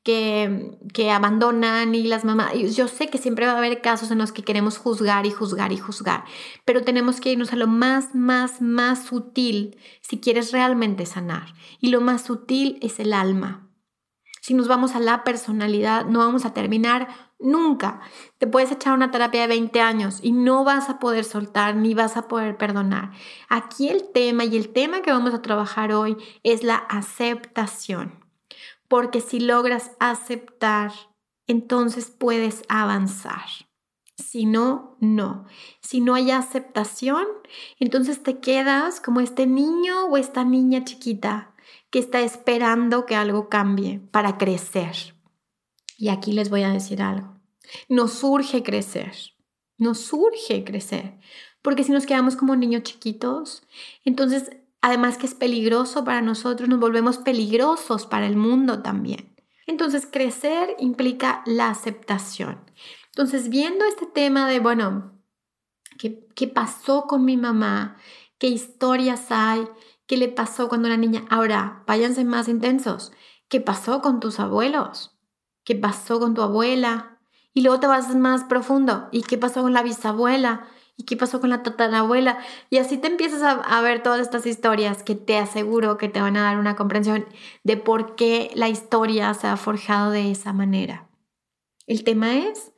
[0.02, 2.54] que, que abandonan y las mamás.
[2.74, 5.72] Yo sé que siempre va a haber casos en los que queremos juzgar y juzgar
[5.72, 6.24] y juzgar,
[6.64, 11.54] pero tenemos que irnos a lo más, más, más sutil si quieres realmente sanar.
[11.78, 13.63] Y lo más sutil es el alma.
[14.44, 18.00] Si nos vamos a la personalidad, no vamos a terminar Nunca.
[18.36, 21.94] Te puedes echar una terapia de 20 años y no vas a poder soltar ni
[21.94, 23.12] vas a poder perdonar.
[23.48, 28.22] Aquí el tema y el tema que vamos a trabajar hoy es la aceptación.
[28.86, 30.92] Porque si logras aceptar,
[31.46, 33.46] entonces puedes avanzar.
[34.16, 35.46] Si no, no.
[35.80, 37.24] Si no hay aceptación,
[37.80, 41.53] entonces te quedas como este niño o esta niña chiquita
[41.94, 45.14] que está esperando que algo cambie para crecer.
[45.96, 47.38] Y aquí les voy a decir algo.
[47.88, 49.12] Nos surge crecer,
[49.78, 51.20] nos surge crecer,
[51.62, 53.62] porque si nos quedamos como niños chiquitos,
[54.04, 59.32] entonces además que es peligroso para nosotros, nos volvemos peligrosos para el mundo también.
[59.68, 62.58] Entonces crecer implica la aceptación.
[63.12, 65.12] Entonces viendo este tema de, bueno,
[65.96, 67.98] ¿qué, qué pasó con mi mamá?
[68.38, 69.64] ¿Qué historias hay?
[70.14, 71.24] ¿Qué le pasó cuando era niña?
[71.28, 73.10] Ahora, váyanse más intensos.
[73.48, 75.18] ¿Qué pasó con tus abuelos?
[75.64, 77.18] ¿Qué pasó con tu abuela?
[77.52, 79.08] Y luego te vas más profundo.
[79.10, 80.68] ¿Y qué pasó con la bisabuela?
[80.96, 82.38] ¿Y qué pasó con la tatarabuela?
[82.70, 86.36] Y así te empiezas a, ver todas estas historias que te aseguro que te van
[86.36, 87.26] a dar una comprensión
[87.64, 91.08] de por qué la historia se ha forjado de esa manera.
[91.88, 92.70] El tema es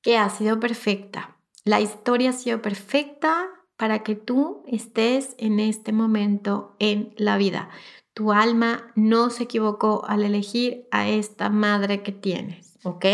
[0.00, 1.36] que ha sido perfecta.
[1.64, 7.68] La historia ha sido perfecta para que tú estés en este momento en la vida.
[8.14, 13.04] Tu alma no se equivocó al elegir a esta madre que tienes, ¿ok?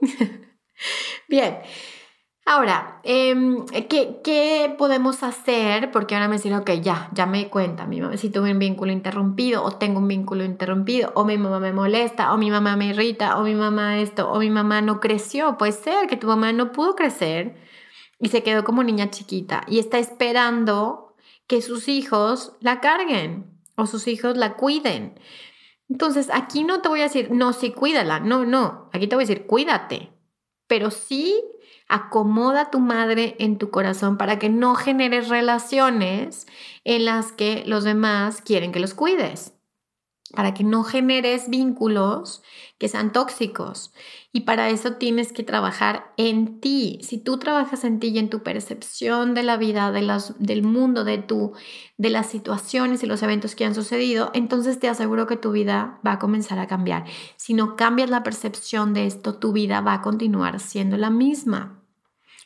[1.28, 1.58] Bien.
[2.44, 5.92] Ahora, em, ¿qué, podemos hacer?
[5.92, 8.90] Porque ahora me dicen, ok, ya, ya me cuenta, mi mamá, si tuve un vínculo
[8.90, 12.86] interrumpido o tengo un vínculo interrumpido, o mi mamá me molesta, o mi mamá me
[12.86, 15.56] irrita, o mi mamá esto, o mi mamá no creció.
[15.56, 17.54] Puede ser que tu mamá no pudo crecer
[18.22, 21.16] y se quedó como niña chiquita y está esperando
[21.48, 25.18] que sus hijos la carguen o sus hijos la cuiden.
[25.88, 28.20] Entonces, aquí no te voy a decir, no, sí, cuídala.
[28.20, 28.88] No, no.
[28.92, 30.12] Aquí te voy a decir, cuídate.
[30.68, 31.34] Pero sí
[31.88, 36.46] acomoda a tu madre en tu corazón para que no generes relaciones
[36.84, 39.52] en las que los demás quieren que los cuides.
[40.34, 42.42] Para que no generes vínculos
[42.82, 43.92] que sean tóxicos.
[44.32, 46.98] Y para eso tienes que trabajar en ti.
[47.02, 50.02] Si tú trabajas en ti y en tu percepción de la vida, de
[50.40, 51.52] del mundo, de, tu,
[51.96, 56.00] de las situaciones y los eventos que han sucedido, entonces te aseguro que tu vida
[56.04, 57.04] va a comenzar a cambiar.
[57.36, 61.84] Si no cambias la percepción de esto, tu vida va a continuar siendo la misma.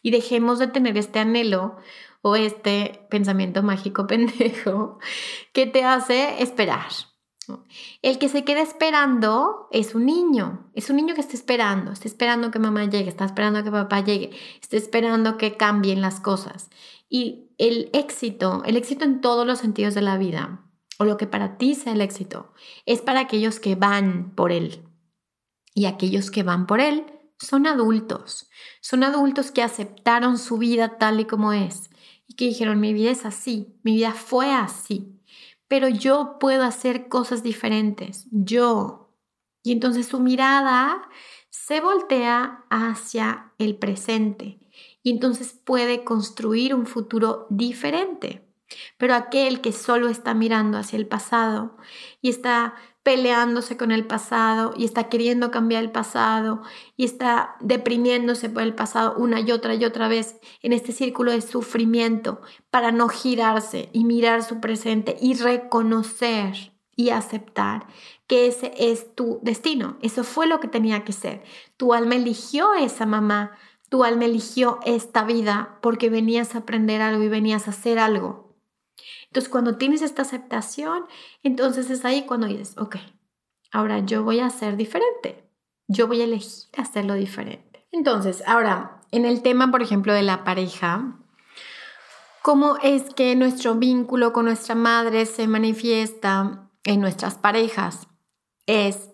[0.03, 1.77] Y dejemos de tener este anhelo
[2.20, 4.99] o este pensamiento mágico pendejo
[5.55, 6.90] que te hace esperar
[8.03, 12.09] el que se queda esperando es un niño, es un niño que está esperando, está
[12.09, 14.31] esperando que mamá llegue, está esperando que papá llegue,
[14.61, 16.71] está esperando que cambien las cosas.
[17.09, 20.63] Y el éxito, el éxito en todos los sentidos de la vida,
[20.99, 22.53] o lo que para ti sea el éxito,
[22.85, 24.83] es para aquellos que van por él.
[25.75, 27.05] Y aquellos que van por él
[27.39, 28.49] son adultos,
[28.81, 31.91] son adultos que aceptaron su vida tal y como es
[32.29, 35.15] y que dijeron, mi vida es así, mi vida fue así
[35.68, 39.12] pero yo puedo hacer cosas diferentes, yo.
[39.62, 41.09] Y entonces su mirada
[41.50, 44.61] se voltea hacia el presente
[45.02, 48.42] y entonces puede construir un futuro diferente.
[48.98, 51.76] Pero aquel que solo está mirando hacia el pasado
[52.20, 52.74] y está
[53.07, 56.62] peleándose con el pasado y está queriendo cambiar el pasado
[56.97, 61.31] y está deprimiéndose por el pasado una y otra y otra vez en este círculo
[61.31, 67.87] de sufrimiento para no girarse y mirar su presente y reconocer y aceptar
[68.27, 69.99] que ese es tu destino.
[70.03, 71.45] Eso fue lo que tenía que ser.
[71.77, 73.53] Tu alma eligió esa mamá,
[73.88, 78.46] tu alma eligió esta vida porque venías a aprender algo y venías a hacer algo
[79.37, 81.05] entonces, cuando tienes esta aceptación,
[81.42, 82.96] entonces es ahí cuando dices, ok,
[83.70, 85.46] ahora yo voy a ser diferente.
[85.88, 87.87] Yo voy a elegir hacerlo diferente.
[87.92, 91.18] Entonces, ahora, en el tema, por ejemplo, de la pareja,
[92.40, 98.09] ¿cómo es que nuestro vínculo con nuestra madre se manifiesta en nuestras parejas?
[98.64, 99.11] Es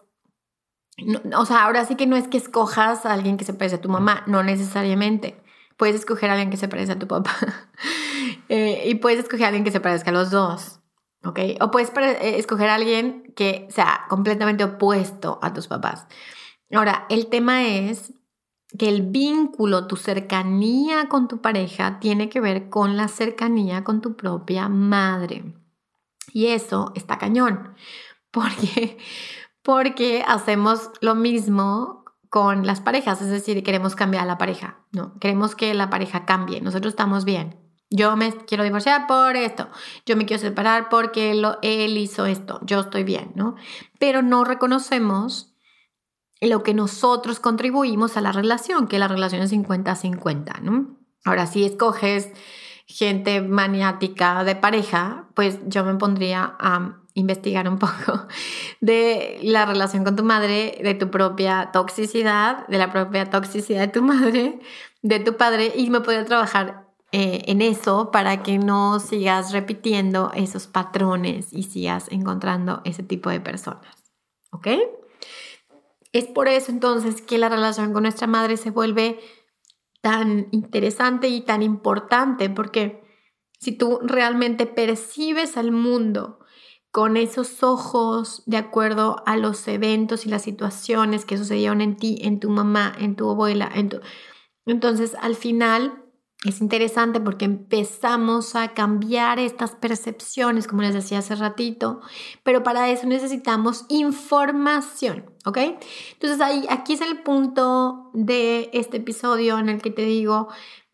[1.34, 3.80] o sea, ahora sí que no es que escojas a alguien que se parece a
[3.80, 5.42] tu mamá, no necesariamente.
[5.76, 7.34] Puedes escoger a alguien que se parece a tu papá.
[8.54, 10.80] Eh, y puedes escoger a alguien que se parezca a los dos.
[11.24, 11.38] ¿Ok?
[11.62, 16.06] O puedes eh, escoger a alguien que sea completamente opuesto a tus papás.
[16.70, 18.12] Ahora, el tema es
[18.78, 24.02] que el vínculo, tu cercanía con tu pareja tiene que ver con la cercanía con
[24.02, 25.54] tu propia madre.
[26.34, 27.74] Y eso está cañón,
[28.30, 28.98] porque,
[29.62, 35.18] porque hacemos lo mismo con las parejas, es decir, queremos cambiar a la pareja, no,
[35.20, 37.61] queremos que la pareja cambie, nosotros estamos bien.
[37.94, 39.68] Yo me quiero divorciar por esto,
[40.06, 43.54] yo me quiero separar porque él hizo esto, yo estoy bien, ¿no?
[43.98, 45.52] Pero no reconocemos
[46.40, 50.96] lo que nosotros contribuimos a la relación, que la relación es 50-50, ¿no?
[51.24, 52.30] Ahora, si escoges
[52.86, 58.26] gente maniática de pareja, pues yo me pondría a investigar un poco
[58.80, 63.88] de la relación con tu madre, de tu propia toxicidad, de la propia toxicidad de
[63.88, 64.60] tu madre,
[65.02, 66.81] de tu padre, y me podría trabajar
[67.12, 73.28] eh, en eso para que no sigas repitiendo esos patrones y sigas encontrando ese tipo
[73.28, 74.02] de personas.
[74.50, 74.68] ¿Ok?
[76.12, 79.20] Es por eso entonces que la relación con nuestra madre se vuelve
[80.00, 83.02] tan interesante y tan importante, porque
[83.58, 86.38] si tú realmente percibes al mundo
[86.90, 92.18] con esos ojos de acuerdo a los eventos y las situaciones que sucedieron en ti,
[92.22, 94.00] en tu mamá, en tu abuela, en tu...
[94.66, 96.01] entonces al final
[96.44, 102.00] es interesante porque empezamos a cambiar estas percepciones, como les decía hace ratito,
[102.42, 105.58] pero para eso necesitamos información, ¿ok?
[106.14, 110.48] Entonces ahí, aquí es el punto de este episodio en el que te digo,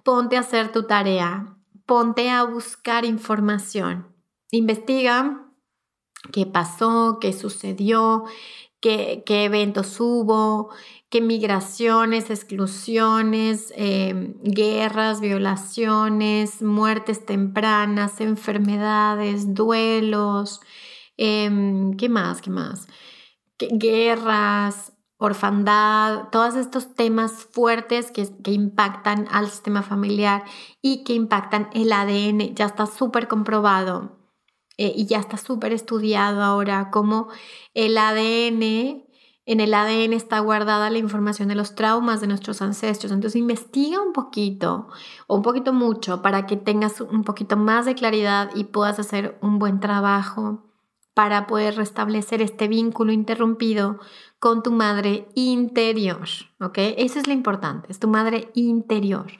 [0.05, 4.15] ponte a hacer tu tarea, ponte a buscar información,
[4.51, 5.47] investiga
[6.31, 8.25] qué pasó, qué sucedió,
[8.81, 10.71] qué, qué eventos hubo,
[11.11, 20.61] qué migraciones, exclusiones, em, guerras, violaciones, muertes tempranas, enfermedades, duelos,
[21.17, 22.41] em, ¿qué más?
[22.43, 22.89] ¿Qué más?
[23.73, 30.45] guerras, orfandad, todos estos temas fuertes que, que, impactan al sistema familiar
[30.81, 32.55] y que impactan el ADN.
[32.55, 34.18] Ya está súper comprobado
[34.79, 37.29] eh, y ya está súper estudiado ahora cómo
[37.75, 39.09] el ADN
[39.49, 43.13] en el ADN está guardada la información de los traumas de nuestros ancestros.
[43.13, 44.89] Entonces investiga un poquito
[45.27, 49.39] o un poquito mucho para que tengas un poquito más de claridad y puedas hacer
[49.41, 50.67] un buen trabajo
[51.15, 53.99] para poder restablecer este vínculo interrumpido
[54.39, 56.29] con tu madre interior,
[56.61, 56.79] ¿ok?
[56.99, 59.33] Eso es lo importante, es tu madre interior.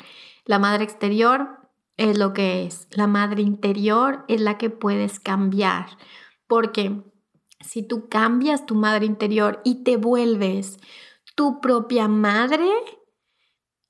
[0.47, 1.58] La madre exterior
[1.99, 5.87] es lo que es, la madre interior es la que puedes cambiar,
[6.47, 7.03] porque
[7.61, 10.79] si tú cambias tu madre interior y te vuelves
[11.35, 12.69] tu propia madre,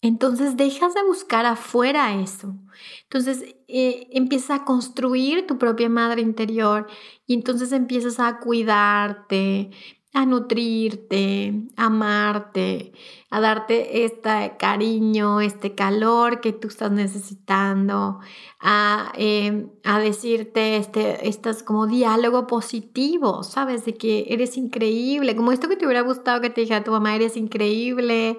[0.00, 2.54] entonces dejas de buscar afuera eso.
[3.02, 6.86] Entonces eh, empiezas a construir tu propia madre interior
[7.26, 9.70] y entonces empiezas a cuidarte,
[10.14, 12.92] a nutrirte, a amarte,
[13.30, 18.20] a darte este cariño, este calor que tú estás necesitando,
[18.60, 23.84] a, em, a decirte este, estas como diálogo positivo, ¿sabes?
[23.84, 27.14] De que eres increíble, como esto que te hubiera gustado que te dijera tu mamá,
[27.14, 28.38] eres increíble,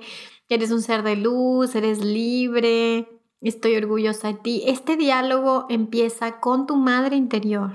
[0.50, 3.08] eres un ser de luz, eres libre,
[3.42, 4.64] estoy orgullosa de ti.
[4.66, 7.74] Este diálogo empieza con tu madre interior.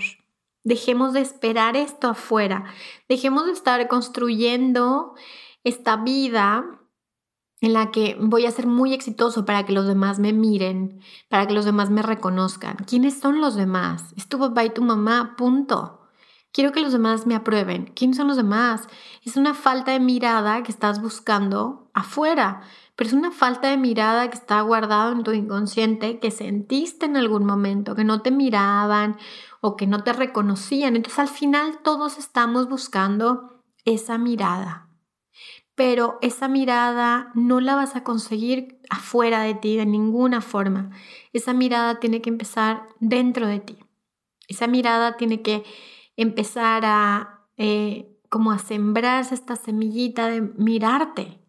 [0.64, 2.64] Dejemos de esperar esto afuera.
[3.08, 5.14] Dejemos de estar construyendo
[5.62, 6.64] esta vida
[7.60, 11.46] en la que voy a ser muy exitoso para que los demás me miren, para
[11.46, 12.76] que los demás me reconozcan.
[12.86, 14.12] ¿Quiénes son los demás?
[14.16, 16.00] Es tu papá y tu mamá, punto.
[16.52, 17.86] Quiero que los demás me aprueben.
[17.96, 18.86] ¿Quiénes son los demás?
[19.22, 22.62] Es una falta de mirada que estás buscando afuera,
[22.96, 27.16] pero es una falta de mirada que está guardado en tu inconsciente, que sentiste en
[27.16, 29.16] algún momento, que no te miraban
[29.60, 30.94] o que no te reconocían.
[30.94, 34.88] Entonces al final todos estamos buscando esa mirada.
[35.74, 40.90] Pero esa mirada no la vas a conseguir afuera de ti de ninguna forma.
[41.32, 43.78] Esa mirada tiene que empezar dentro de ti.
[44.46, 45.64] Esa mirada tiene que
[46.16, 51.43] empezar a eh, como a sembrarse esta semillita de mirarte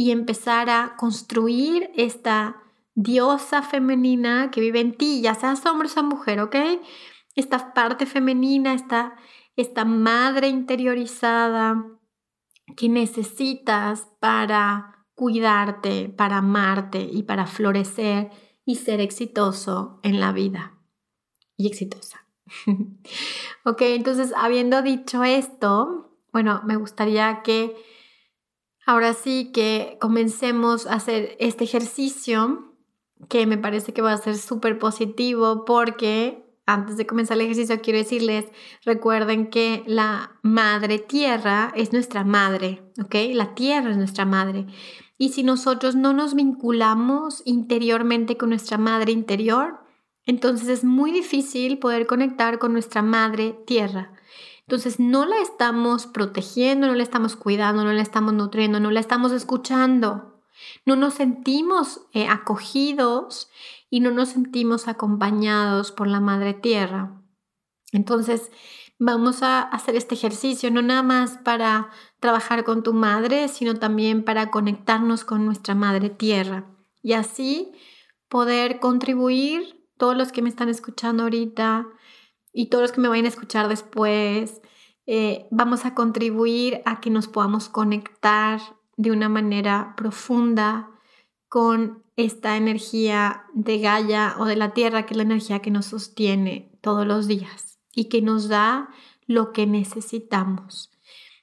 [0.00, 2.56] y empezar a construir esta
[2.94, 6.56] diosa femenina que vive en ti, ya seas hombre o mujer, ¿ok?
[7.34, 9.14] esta parte femenina, esta,
[9.56, 11.84] esta madre interiorizada
[12.78, 18.30] que necesitas para cuidarte, para amarte y para florecer
[18.64, 20.78] y ser exitoso en la vida.
[21.58, 22.26] Y exitosa.
[23.66, 27.76] ok, entonces habiendo dicho esto, bueno, me gustaría que
[28.86, 32.74] ahora sí que comencemos a hacer este ejercicio
[33.28, 37.80] que me parece que va a ser súper positivo porque antes de comenzar el ejercicio
[37.80, 38.46] quiero decirles,
[38.84, 43.14] recuerden que la madre tierra es nuestra madre, ¿ok?
[43.32, 44.66] La tierra es nuestra madre.
[45.18, 49.80] Y si nosotros no nos vinculamos interiormente con nuestra madre interior,
[50.24, 54.12] entonces es muy difícil poder conectar con nuestra madre tierra.
[54.70, 59.00] Entonces no la estamos protegiendo, no la estamos cuidando, no la estamos nutriendo, no la
[59.00, 60.40] estamos escuchando.
[60.86, 63.50] No nos sentimos eh, acogidos
[63.90, 67.20] y no nos sentimos acompañados por la Madre Tierra.
[67.90, 68.52] Entonces
[68.96, 71.90] vamos a hacer este ejercicio no nada más para
[72.20, 76.64] trabajar con tu madre, sino también para conectarnos con nuestra Madre Tierra
[77.02, 77.72] y así
[78.28, 81.88] poder contribuir, todos los que me están escuchando ahorita,
[82.52, 84.60] y todos los que me vayan a escuchar después,
[85.06, 88.60] eh, vamos a contribuir a que nos podamos conectar
[88.96, 90.90] de una manera profunda
[91.48, 95.86] con esta energía de Gaia o de la Tierra, que es la energía que nos
[95.86, 98.88] sostiene todos los días y que nos da
[99.26, 100.90] lo que necesitamos.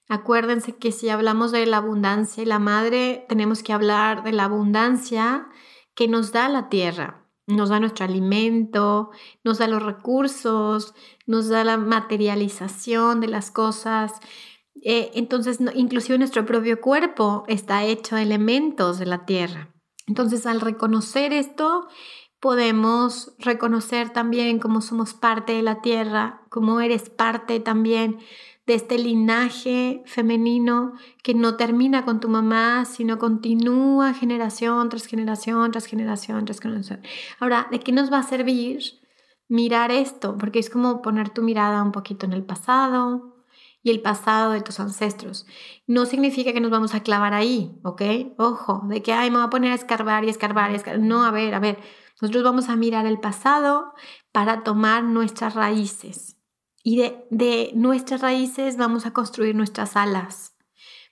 [0.08, 4.46] Acuérdense que si hablamos de la abundancia y la madre, tenemos que hablar de la
[4.46, 5.50] abundancia
[5.96, 9.12] que nos da la tierra nos da nuestro alimento,
[9.44, 10.94] nos da los recursos,
[11.26, 14.14] nos da la materialización de las cosas.
[14.84, 19.74] Eh, entonces, inclusive nuestro propio cuerpo está hecho de elementos de la tierra.
[20.08, 21.88] Entonces, al reconocer esto,
[22.40, 28.20] podemos reconocer también cómo somos parte de la tierra, cómo eres parte también
[28.68, 30.94] de este linaje femenino
[31.24, 37.02] que no termina con tu mamá, sino continúa generación tras generación, tras generación, tras generación.
[37.40, 38.82] Ahora, ¿de qué nos va a servir
[39.48, 40.38] mirar esto?
[40.38, 43.38] Porque es como poner tu mirada un poquito en el pasado
[43.82, 45.48] y el pasado de tus ancestros.
[45.88, 48.02] No significa que nos vamos a clavar ahí, ¿ok?
[48.38, 51.02] Ojo, de que, ay, me voy a poner a escarbar y escarbar y escarbar.
[51.02, 51.80] No, a ver, a ver.
[52.22, 53.94] Nosotros vamos a mirar el pasado
[54.34, 56.37] para tomar nuestras raíces
[56.90, 56.96] y
[57.30, 60.56] de, nuestras raíces vamos a construir nuestras alas.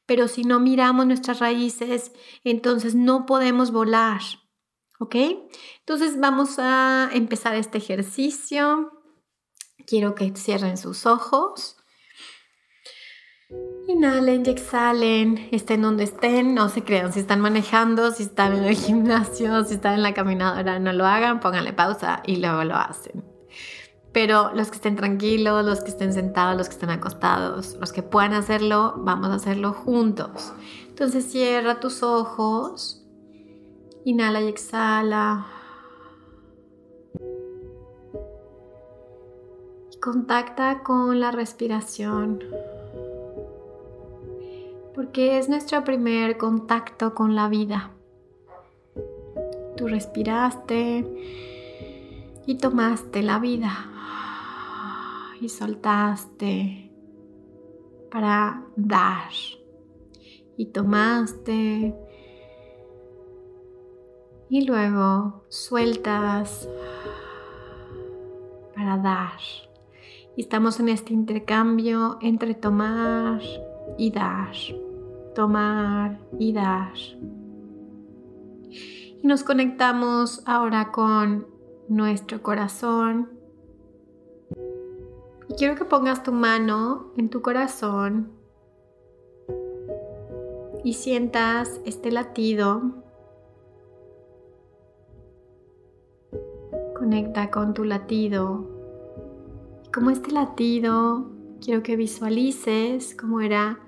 [0.05, 2.13] Pero si no miramos nuestras raíces,
[2.45, 4.21] entonces no podemos volar.
[4.99, 5.15] ¿Ok?
[5.79, 8.89] Entonces vamos a empezar este ejercicio.
[9.85, 11.75] Quiero que cierren sus ojos.
[13.89, 18.63] Inhalen y exhalen, estén donde estén, no se crean, si están manejando, si están en
[18.63, 22.75] el gimnasio, si están en la caminadora, no lo hagan, pónganle pausa y luego lo
[22.75, 23.34] hacen
[24.15, 28.01] pero los que estén tranquilos, los que estén sentados, los que estén acostados, los que
[28.01, 30.53] puedan hacerlo, vamos a hacerlo juntos.
[30.87, 33.05] Entonces cierra tus ojos,
[34.05, 35.47] inhala y exhala.
[40.01, 42.41] Contacta con la respiración.
[44.93, 47.91] Porque es nuestro primer contacto con la vida.
[49.75, 51.05] Tú respiraste
[52.45, 53.91] y tomaste la vida
[55.41, 56.91] y soltaste
[58.11, 59.31] para dar
[60.57, 61.93] y tomaste
[64.49, 66.69] y luego sueltas
[68.75, 69.39] para dar.
[70.37, 73.41] Y estamos en este intercambio entre tomar
[73.97, 74.53] y dar,
[75.33, 76.93] tomar y dar.
[78.69, 81.47] Y nos conectamos ahora con
[81.87, 83.34] nuestro corazón
[85.57, 88.31] quiero que pongas tu mano en tu corazón
[90.83, 92.81] y sientas este latido.
[96.97, 98.65] Conecta con tu latido.
[99.93, 101.31] Como este latido,
[101.61, 103.79] quiero que visualices cómo era.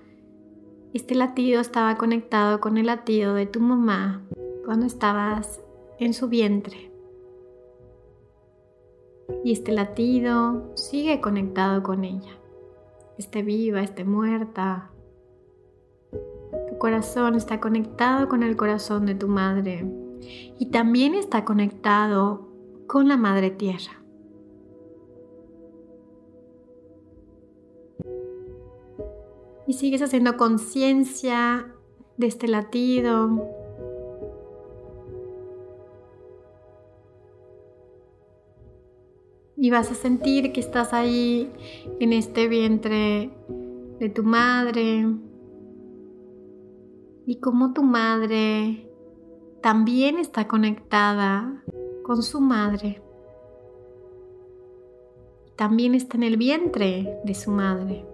[0.93, 4.23] Este latido estaba conectado con el latido de tu mamá
[4.65, 5.59] cuando estabas
[5.99, 6.96] en su vientre
[9.43, 12.37] y este latido sigue conectado con ella.
[13.17, 14.91] Esté viva, esté muerta.
[16.11, 19.85] Tu corazón está conectado con el corazón de tu madre
[20.59, 22.47] y también está conectado
[22.87, 24.01] con la madre tierra.
[29.67, 31.73] Y sigues haciendo conciencia
[32.15, 33.56] de este latido,
[39.57, 41.51] y vas a sentir que estás ahí
[41.99, 43.31] en este vientre
[43.99, 45.07] de tu madre
[47.25, 48.89] y como tu madre
[49.61, 51.63] también está conectada
[52.03, 53.01] con su madre.
[55.57, 58.05] También está en el vientre de su madre.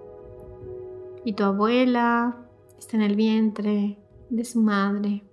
[1.26, 2.38] Y tu abuela
[2.80, 5.24] está en el vientre de su madre.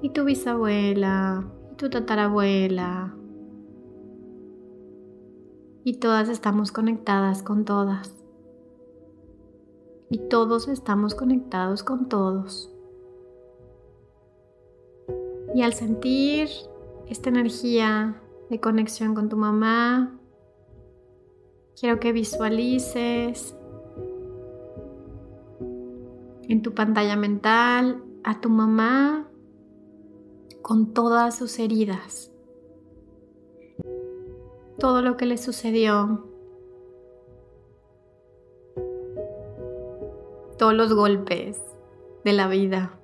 [0.00, 3.14] Y tu bisabuela, y tu tatarabuela,
[5.84, 8.14] y todas estamos conectadas con todas.
[10.10, 12.70] Y todos estamos conectados con todos.
[15.54, 16.48] Y al sentir
[17.08, 20.18] esta energía de conexión con tu mamá,
[21.78, 23.56] quiero que visualices
[26.48, 29.28] en tu pantalla mental a tu mamá
[30.60, 32.31] con todas sus heridas
[34.82, 36.26] todo lo que le sucedió,
[40.58, 41.62] todos los golpes
[42.24, 42.98] de la vida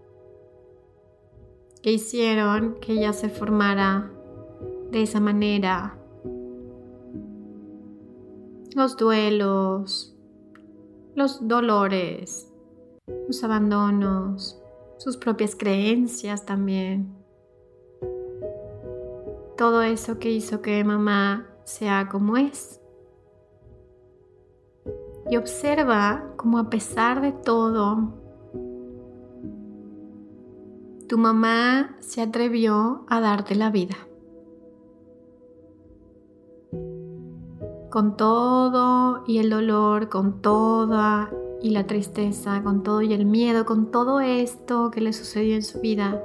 [1.80, 4.10] que hicieron que ella se formara
[4.90, 5.96] de esa manera.
[8.74, 10.16] Los duelos,
[11.14, 12.52] los dolores,
[13.28, 14.60] los abandonos,
[14.96, 17.14] sus propias creencias también.
[19.56, 22.80] Todo eso que hizo que mamá sea como es.
[25.30, 28.14] Y observa cómo a pesar de todo,
[31.06, 33.96] tu mamá se atrevió a darte la vida.
[37.90, 43.66] Con todo y el dolor, con toda y la tristeza, con todo y el miedo,
[43.66, 46.22] con todo esto que le sucedió en su vida.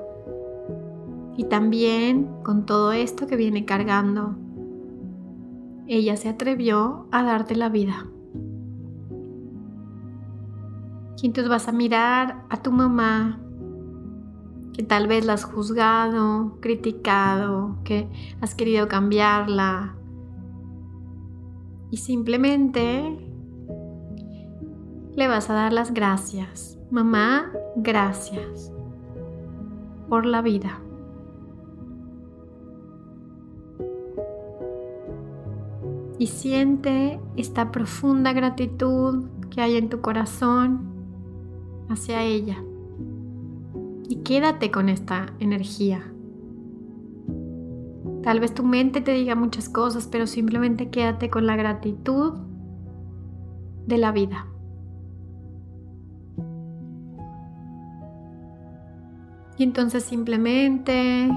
[1.36, 4.38] Y también con todo esto que viene cargando
[5.88, 8.08] ella se atrevió a darte la vida.
[11.22, 13.40] Y entonces vas a mirar a tu mamá,
[14.74, 18.10] que tal vez la has juzgado, criticado, que
[18.42, 19.96] has querido cambiarla.
[21.92, 23.18] Y simplemente
[25.16, 26.78] le vas a dar las gracias.
[26.90, 28.74] Mamá, gracias
[30.10, 30.80] por la vida.
[36.24, 40.86] Y siente esta profunda gratitud que hay en tu corazón
[41.90, 42.64] hacia ella.
[44.08, 46.02] Y quédate con esta energía.
[48.22, 52.36] Tal vez tu mente te diga muchas cosas, pero simplemente quédate con la gratitud
[53.86, 54.48] de la vida.
[59.58, 61.28] Y entonces simplemente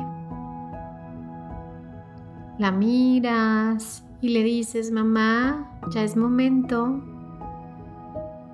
[2.60, 7.00] la miras y le dices, mamá, ya es momento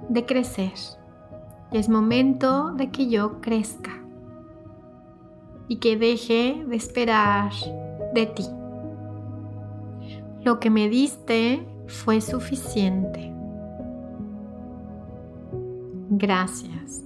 [0.08, 0.72] de crecer,
[1.70, 4.02] ya es momento de que yo crezca
[5.68, 7.52] y que deje de esperar
[8.14, 8.44] de ti.
[10.44, 13.32] Lo que me diste fue suficiente.
[16.10, 17.04] Gracias.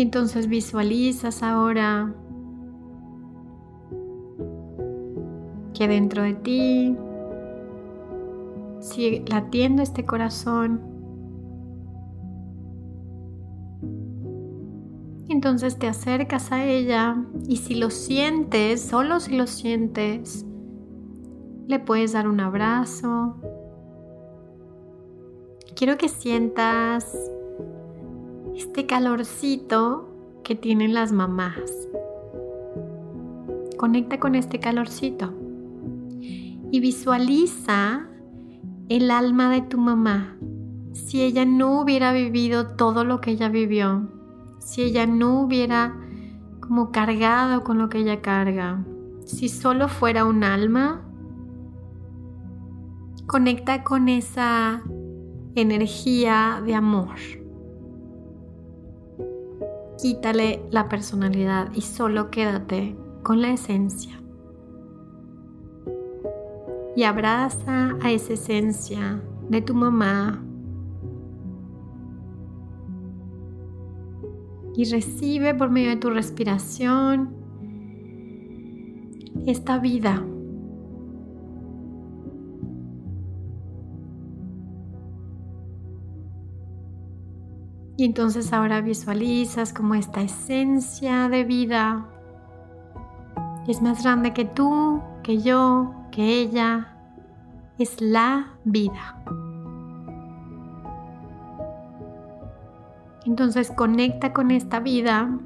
[0.00, 2.14] Entonces visualizas ahora
[5.74, 6.96] que dentro de ti
[8.80, 10.80] sigue latiendo este corazón.
[15.28, 20.46] Entonces te acercas a ella y si lo sientes, solo si lo sientes,
[21.66, 23.36] le puedes dar un abrazo.
[25.76, 27.30] Quiero que sientas
[28.60, 30.06] este calorcito
[30.44, 31.88] que tienen las mamás.
[33.78, 35.32] Conecta con este calorcito
[36.20, 38.06] y visualiza
[38.90, 40.36] el alma de tu mamá.
[40.92, 44.10] Si ella no hubiera vivido todo lo que ella vivió,
[44.58, 45.98] si ella no hubiera
[46.60, 48.84] como cargado con lo que ella carga,
[49.24, 51.00] si solo fuera un alma,
[53.26, 54.82] conecta con esa
[55.54, 57.39] energía de amor
[60.00, 64.20] quítale la personalidad y solo quédate con la esencia.
[66.96, 70.42] Y abraza a esa esencia de tu mamá.
[74.74, 77.34] Y recibe por medio de tu respiración
[79.46, 80.24] esta vida
[88.00, 92.06] Y entonces ahora visualizas como esta esencia de vida
[93.68, 96.96] es más grande que tú, que yo, que ella.
[97.76, 99.22] Es la vida.
[103.26, 105.38] Entonces conecta con esta vida,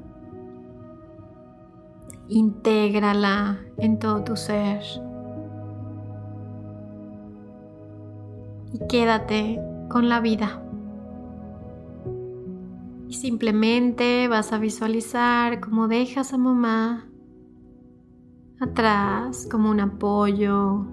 [2.29, 4.81] intégrala en todo tu ser
[8.71, 10.64] y quédate con la vida.
[13.07, 17.07] Y simplemente vas a visualizar cómo dejas a mamá
[18.59, 20.85] atrás como un apoyo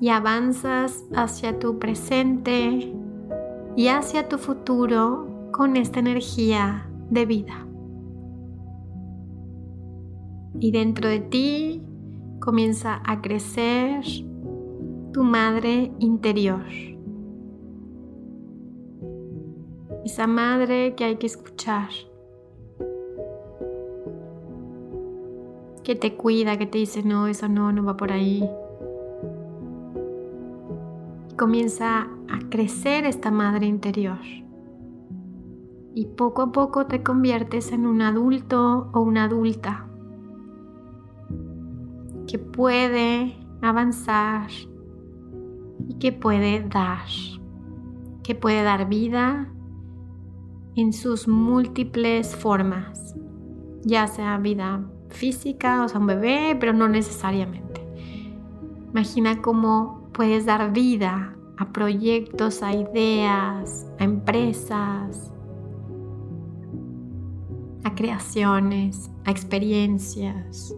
[0.00, 2.92] y avanzas hacia tu presente
[3.76, 7.66] y hacia tu futuro con esta energía de vida.
[10.58, 11.82] Y dentro de ti
[12.40, 14.04] comienza a crecer
[15.12, 16.91] tu madre interior.
[20.04, 21.88] Esa madre que hay que escuchar.
[25.84, 28.48] Que te cuida, que te dice, no, eso no, no va por ahí.
[31.36, 34.18] Comienza a crecer esta madre interior.
[35.94, 39.86] Y poco a poco te conviertes en un adulto o una adulta
[42.26, 44.48] que puede avanzar
[45.86, 47.06] y que puede dar,
[48.22, 49.51] que puede dar vida
[50.76, 53.14] en sus múltiples formas,
[53.82, 57.86] ya sea vida física, o sea, un bebé, pero no necesariamente.
[58.90, 65.32] Imagina cómo puedes dar vida a proyectos, a ideas, a empresas,
[67.84, 70.74] a creaciones, a experiencias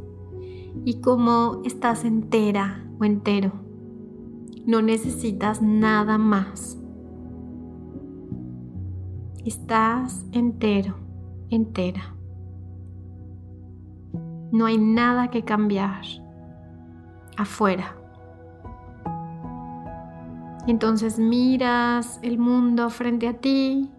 [0.84, 3.52] y cómo estás entera o entero.
[4.66, 6.78] No necesitas nada más.
[9.44, 10.94] Estás entero,
[11.50, 12.14] entera.
[14.50, 16.00] No hay nada que cambiar
[17.36, 17.94] afuera.
[20.66, 23.90] Entonces miras el mundo frente a ti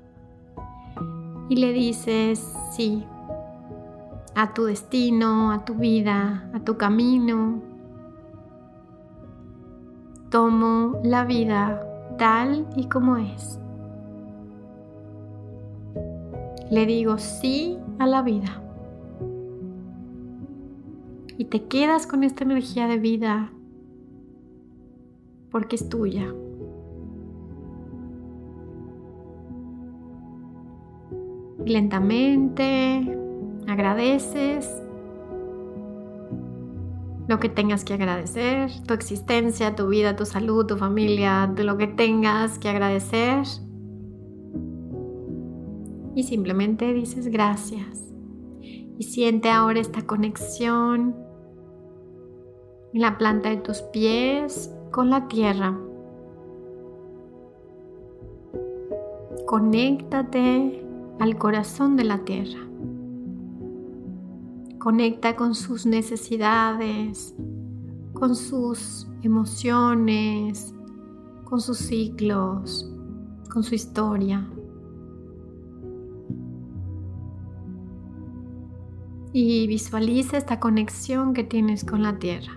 [1.49, 2.39] y le dices,
[2.71, 3.05] sí,
[4.33, 7.61] a tu destino, a tu vida, a tu camino.
[10.31, 11.85] Tomo la vida
[12.17, 13.59] tal y como es.
[16.71, 18.61] Le digo sí a la vida.
[21.37, 23.51] Y te quedas con esta energía de vida
[25.51, 26.33] porque es tuya.
[31.65, 33.17] lentamente
[33.67, 34.81] agradeces
[37.27, 41.75] lo que tengas que agradecer, tu existencia, tu vida, tu salud, tu familia, de lo
[41.75, 43.47] que tengas que agradecer.
[46.15, 48.13] Y simplemente dices gracias.
[48.97, 51.15] Y siente ahora esta conexión
[52.93, 55.77] en la planta de tus pies con la tierra.
[59.45, 60.81] Conéctate
[61.19, 62.59] al corazón de la tierra.
[64.79, 67.35] Conecta con sus necesidades,
[68.13, 70.73] con sus emociones,
[71.43, 72.89] con sus ciclos,
[73.51, 74.47] con su historia.
[79.37, 82.53] Y visualiza esta conexión que tienes con la tierra.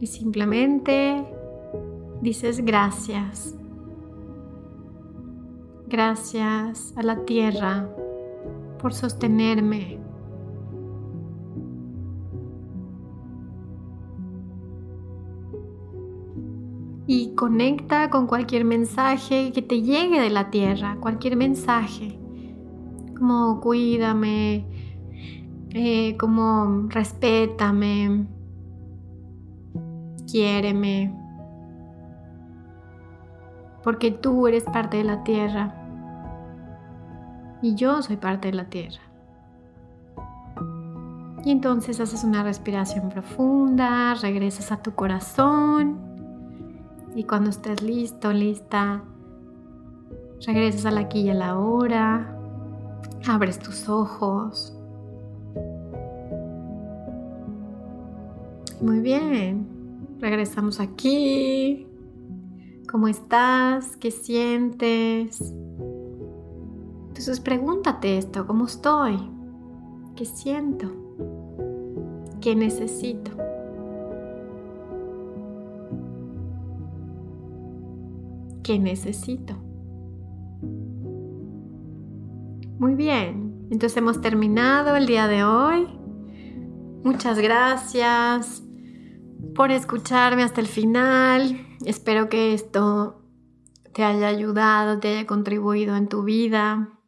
[0.00, 1.22] Y simplemente
[2.22, 3.58] dices gracias.
[5.86, 7.90] Gracias a la tierra
[8.78, 9.98] por sostenerme.
[17.06, 22.18] Y conecta con cualquier mensaje que te llegue de la tierra, cualquier mensaje,
[23.18, 24.64] como cuídame,
[25.70, 28.26] eh, como respétame,
[30.30, 31.14] quiéreme,
[33.82, 35.74] porque tú eres parte de la tierra.
[37.60, 39.00] Y yo soy parte de la tierra.
[41.44, 45.98] Y entonces haces una respiración profunda, regresas a tu corazón.
[47.14, 49.02] Y cuando estés listo, lista,
[50.46, 52.37] regresas a la aquí y a la hora,
[53.26, 54.74] abres tus ojos.
[58.80, 59.66] Muy bien,
[60.20, 61.86] regresamos aquí.
[62.90, 63.96] ¿Cómo estás?
[63.96, 65.52] ¿Qué sientes?
[67.08, 69.18] Entonces pregúntate esto, ¿cómo estoy?
[70.16, 70.90] ¿Qué siento?
[72.40, 73.32] ¿Qué necesito?
[78.62, 79.67] ¿Qué necesito?
[82.78, 85.88] Muy bien, entonces hemos terminado el día de hoy.
[87.02, 88.62] Muchas gracias
[89.56, 91.66] por escucharme hasta el final.
[91.84, 93.20] Espero que esto
[93.92, 97.00] te haya ayudado, te haya contribuido en tu vida.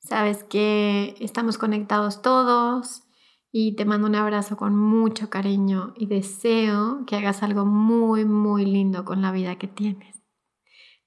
[0.00, 3.04] Sabes que estamos conectados todos
[3.52, 8.66] y te mando un abrazo con mucho cariño y deseo que hagas algo muy, muy
[8.66, 10.17] lindo con la vida que tienes.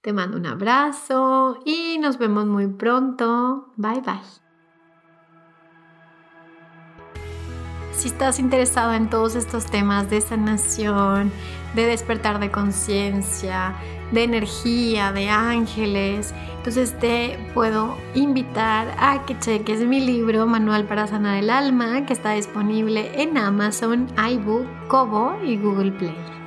[0.01, 3.71] Te mando un abrazo y nos vemos muy pronto.
[3.77, 4.41] Bye bye.
[8.01, 11.31] si estás interesado en todos estos temas de sanación,
[11.75, 13.75] de despertar de conciencia,
[14.11, 21.05] de energía, de ángeles, entonces te puedo invitar a que cheques mi libro Manual para
[21.05, 26.40] Sanar el Alma, que está disponible en Amazon, iBook, Kobo y Google Play.